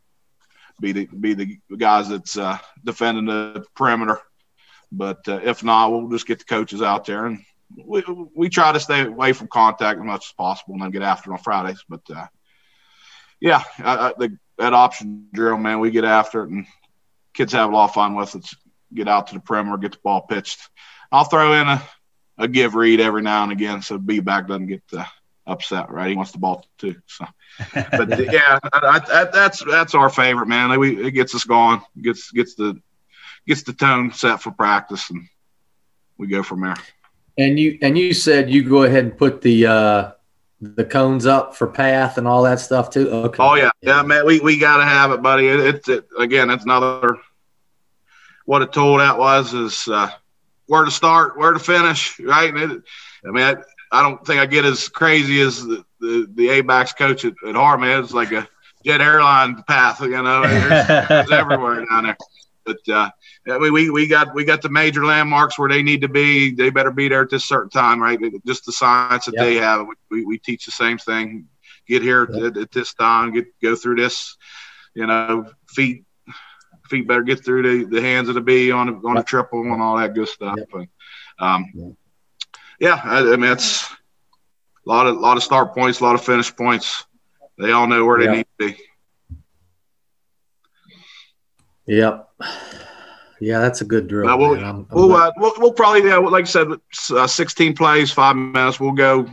[0.81, 4.21] be the be the guys that's uh, defending the perimeter.
[4.91, 7.43] But uh, if not, we'll just get the coaches out there and
[7.77, 8.05] we,
[8.35, 11.31] we try to stay away from contact as much as possible and then get after
[11.31, 11.83] it on Fridays.
[11.89, 12.27] But uh,
[13.41, 16.67] yeah, I, I, the, that option drill, man, we get after it and
[17.35, 18.47] kids have a lot of fun with it.
[18.95, 20.61] Get out to the perimeter, get the ball pitched.
[21.11, 21.83] I'll throw in a,
[22.39, 25.05] a give read every now and again so B back doesn't get uh,
[25.47, 26.11] upset, right?
[26.11, 26.97] He wants the ball too.
[27.07, 27.27] So,
[27.75, 30.79] but yeah, I, that's that's our favorite, man.
[30.79, 32.81] We, it gets us going, gets gets the
[33.47, 35.29] gets the tone set for practice, and
[36.19, 36.77] we go from there.
[37.39, 40.11] And you and you said you go ahead and put the uh,
[40.61, 43.09] the cones up for path and all that stuff too.
[43.11, 43.43] Okay.
[43.43, 44.25] Oh yeah, yeah, man.
[44.27, 45.49] We we got to have it, buddy.
[45.49, 46.51] It, it's it, again.
[46.51, 47.19] It's another.
[48.45, 50.11] What a tool that was is uh,
[50.67, 52.55] where to start, where to finish, right?
[52.55, 52.83] It,
[53.25, 53.57] I mean, I,
[53.93, 57.35] I, don't think I get as crazy as the the, the A backs coach at,
[57.47, 57.99] at.
[58.01, 58.49] It's like a
[58.85, 60.43] jet airline path, you know.
[60.43, 62.17] There's, everywhere down there.
[62.65, 63.11] But uh,
[63.61, 66.55] we, we we got we got the major landmarks where they need to be.
[66.55, 68.19] They better be there at this certain time, right?
[68.47, 69.45] Just the science that yep.
[69.45, 69.87] they have.
[70.11, 71.49] We, we teach the same thing.
[71.89, 72.53] Get here yep.
[72.53, 73.33] at, at, this time.
[73.33, 74.37] Get go through this.
[74.95, 76.05] You know, feet
[76.89, 79.63] feet better get through the, the hands of the bee on a, on a triple
[79.63, 80.57] and all that good stuff.
[80.59, 80.69] Yep.
[80.75, 80.89] And,
[81.39, 81.97] um,
[82.79, 86.25] yeah, I, I mean it's a lot of lot of start points, a lot of
[86.25, 87.05] finish points.
[87.59, 88.77] They all know where they need to be.
[91.87, 92.29] Yep.
[93.41, 94.31] Yeah, that's a good drill.
[94.31, 96.69] Uh, we'll, I'm, I'm we'll, uh, we'll, we'll, probably, yeah, like I said,
[97.11, 98.79] uh, 16 plays, five minutes.
[98.79, 99.27] We'll go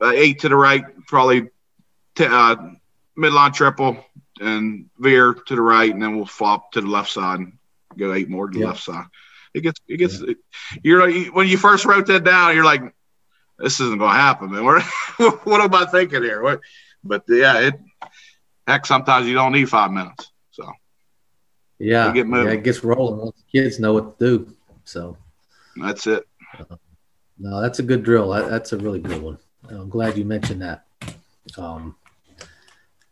[0.00, 1.48] uh, eight to the right, probably
[2.14, 2.54] t- uh,
[3.18, 4.04] midline triple
[4.40, 7.58] and veer to the right, and then we'll flop to the left side and
[7.96, 9.06] go eight more to the left side.
[9.52, 10.34] It gets, it gets, yeah.
[10.82, 12.82] you're like, when you first wrote that down, you're like,
[13.58, 14.64] this isn't going to happen, man.
[15.44, 16.42] what am I thinking here?
[16.42, 16.60] What?
[17.04, 17.80] But yeah, it,
[18.66, 20.30] heck, sometimes you don't need five minutes.
[20.50, 20.72] So.
[21.78, 24.56] Yeah, get yeah, it gets rolling once the kids know what to do.
[24.84, 25.16] So
[25.76, 26.26] that's it.
[26.58, 26.76] Uh,
[27.38, 28.30] no, that's a good drill.
[28.30, 29.38] That, that's a really good one.
[29.68, 30.84] I'm glad you mentioned that.
[31.58, 31.96] Um,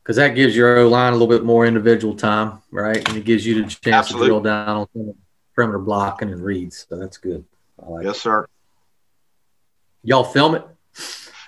[0.03, 3.07] because that gives your O line a little bit more individual time, right?
[3.09, 4.27] And it gives you the chance Absolutely.
[4.27, 5.15] to drill down on
[5.55, 6.87] perimeter blocking and reads.
[6.89, 7.45] So that's good.
[7.79, 8.47] Like yes, sir.
[10.03, 10.67] Y'all film it?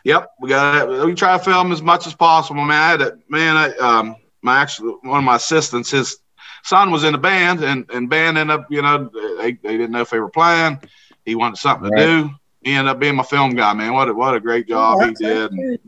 [0.05, 1.05] Yep, we got it.
[1.07, 2.71] We try to film as much as possible, man.
[2.71, 3.57] I had it, man.
[3.57, 6.19] I, um, my actually one of my assistants, his
[6.63, 9.91] son was in the band, and and band ended up, you know, they, they didn't
[9.91, 10.81] know if they were playing.
[11.25, 12.05] He wanted something right.
[12.05, 12.31] to do.
[12.63, 13.93] He ended up being my film guy, man.
[13.95, 15.81] What a, what a great job oh, he did.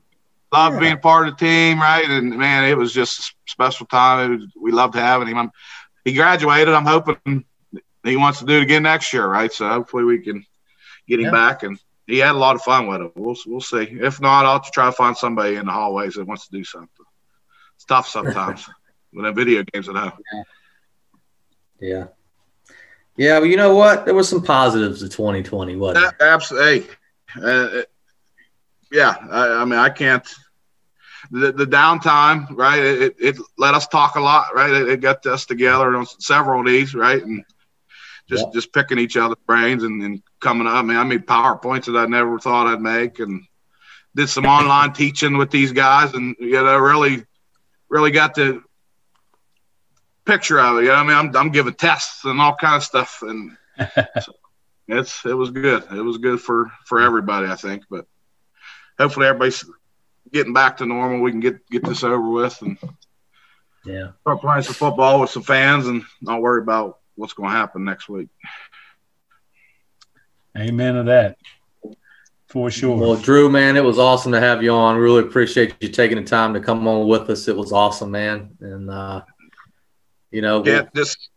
[0.56, 0.80] Loved yeah.
[0.80, 2.08] being part of the team, right?
[2.08, 4.36] And man, it was just a special time.
[4.36, 5.50] Was, we loved having him.
[6.04, 6.72] He graduated.
[6.72, 7.44] I'm hoping
[8.04, 9.52] he wants to do it again next year, right?
[9.52, 10.46] So hopefully we can
[11.08, 11.30] get him yeah.
[11.32, 11.62] back.
[11.62, 13.12] And he had a lot of fun with it.
[13.16, 13.82] We'll we'll see.
[13.82, 16.56] If not, I'll have to try to find somebody in the hallways that wants to
[16.56, 17.06] do something.
[17.74, 18.68] It's tough sometimes
[19.12, 20.12] when the video games at home.
[20.32, 20.42] Yeah.
[21.88, 22.06] yeah.
[23.18, 24.04] Yeah, well, you know what?
[24.04, 26.28] There was some positives of 2020, wasn't there?
[26.28, 26.94] Absolutely.
[27.42, 27.82] Uh,
[28.92, 30.26] yeah, I, I, mean, I can't.
[31.30, 32.78] The, the downtime, right?
[32.78, 34.70] It, it let us talk a lot, right?
[34.70, 37.22] It, it got us together on several of these, right?
[37.22, 37.44] And
[38.28, 40.74] just just picking each other's brains and, and coming up.
[40.74, 43.42] I mean, I made PowerPoints that I never thought I'd make, and
[44.14, 47.24] did some online teaching with these guys, and you know, really,
[47.88, 48.62] really got the
[50.24, 50.82] picture of it.
[50.82, 53.56] You know, I mean, I'm I'm giving tests and all kind of stuff, and
[54.22, 54.32] so
[54.88, 55.84] it's it was good.
[55.92, 57.84] It was good for for everybody, I think.
[57.88, 58.06] But
[58.98, 59.64] hopefully, everybody's
[60.32, 61.20] getting back to normal.
[61.20, 62.78] We can get get this over with and
[63.84, 67.56] yeah, start playing some football with some fans and not worry about what's going to
[67.56, 68.28] happen next week.
[70.56, 71.36] Amen to that.
[72.48, 72.96] For sure.
[72.96, 74.96] Well, Drew, man, it was awesome to have you on.
[74.96, 77.48] Really appreciate you taking the time to come on with us.
[77.48, 78.56] It was awesome, man.
[78.60, 79.22] And uh,
[80.30, 81.28] you know, can't just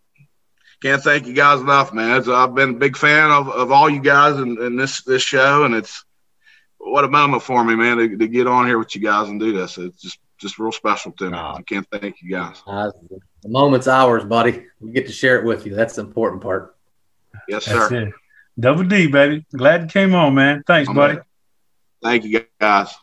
[0.81, 2.17] can't thank you guys enough, man.
[2.17, 5.21] It's, I've been a big fan of, of all you guys and, and this this
[5.21, 6.05] show, and it's
[6.79, 9.39] what a moment for me, man, to, to get on here with you guys and
[9.39, 9.77] do this.
[9.77, 11.37] It's just just real special to me.
[11.37, 12.63] I can't thank you guys.
[12.65, 12.91] Uh,
[13.43, 14.65] the moment's ours, buddy.
[14.79, 15.75] We get to share it with you.
[15.75, 16.75] That's the important part.
[17.47, 18.11] Yes, sir.
[18.57, 19.45] Double D, baby.
[19.55, 20.63] Glad you came on, man.
[20.65, 21.19] Thanks, buddy.
[22.01, 22.93] Thank you, guys.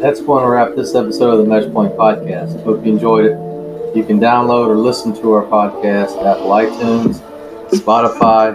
[0.00, 2.62] That's going to wrap this episode of the Meshpoint Podcast.
[2.64, 3.96] Hope you enjoyed it.
[3.96, 7.20] You can download or listen to our podcast at iTunes,
[7.70, 8.54] Spotify,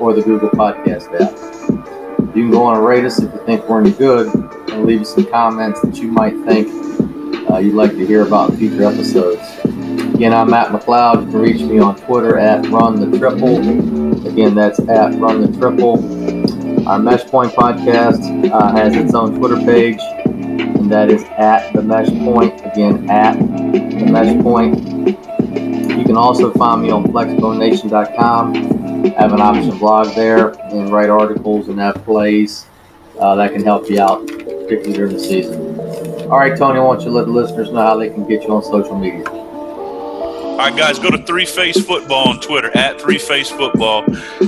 [0.00, 1.55] or the Google Podcast app.
[2.18, 5.02] You can go on and rate us if you think we're any good, and leave
[5.02, 6.68] us some comments that you might think
[7.50, 9.42] uh, you'd like to hear about in future episodes.
[10.14, 11.26] Again, I'm Matt McLeod.
[11.26, 13.58] You can reach me on Twitter at Run the Triple.
[14.26, 15.94] Again, that's at Run the Triple.
[16.88, 22.72] Our Meshpoint podcast uh, has its own Twitter page, and that is at the Meshpoint.
[22.72, 24.96] Again, at the Meshpoint.
[25.98, 28.85] You can also find me on FlexBoneNation.com.
[29.10, 32.66] Have an option blog there and write articles and have plays
[33.18, 35.78] uh, that can help you out, particularly during the season.
[36.30, 38.42] All right, Tony, I want you to let the listeners know how they can get
[38.42, 39.24] you on social media.
[39.28, 44.04] All right, guys, go to Three Phase Football on Twitter at Three Phase Football,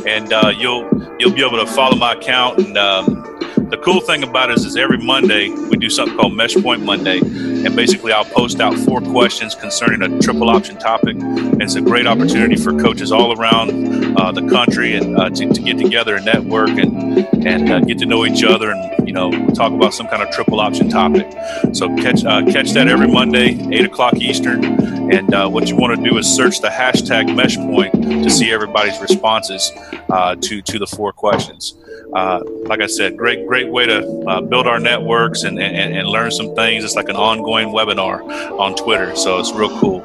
[0.07, 0.89] and uh, you'll
[1.19, 2.59] you'll be able to follow my account.
[2.59, 3.23] And um,
[3.71, 7.19] the cool thing about it is, is every Monday we do something called Meshpoint Monday,
[7.19, 11.17] and basically I'll post out four questions concerning a triple option topic.
[11.17, 15.53] And it's a great opportunity for coaches all around uh, the country and uh, to,
[15.53, 19.15] to, get together and network and and uh, get to know each other and you
[19.15, 21.27] know, talk about some kind of triple option topic.
[21.73, 24.63] So catch uh, catch that every Monday, eight o'clock Eastern.
[25.11, 29.01] And uh, what you want to do is search the hashtag Meshpoint to see everybody's
[29.01, 29.73] responses
[30.11, 31.75] uh, to to the four questions.
[32.15, 36.09] Uh, like I said, great great way to uh, build our networks and, and and
[36.09, 36.85] learn some things.
[36.85, 38.23] It's like an ongoing webinar
[38.59, 40.05] on Twitter, so it's real cool.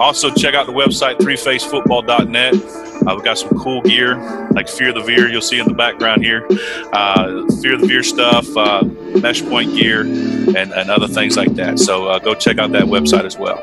[0.00, 2.54] Also, check out the website, 3phasefootball.net.
[3.06, 4.16] Uh, we've got some cool gear,
[4.50, 6.44] like Fear the Veer, you'll see in the background here.
[6.92, 8.82] Uh, Fear the Veer stuff, uh,
[9.20, 11.78] mesh point gear, and, and other things like that.
[11.78, 13.60] So uh, go check out that website as well.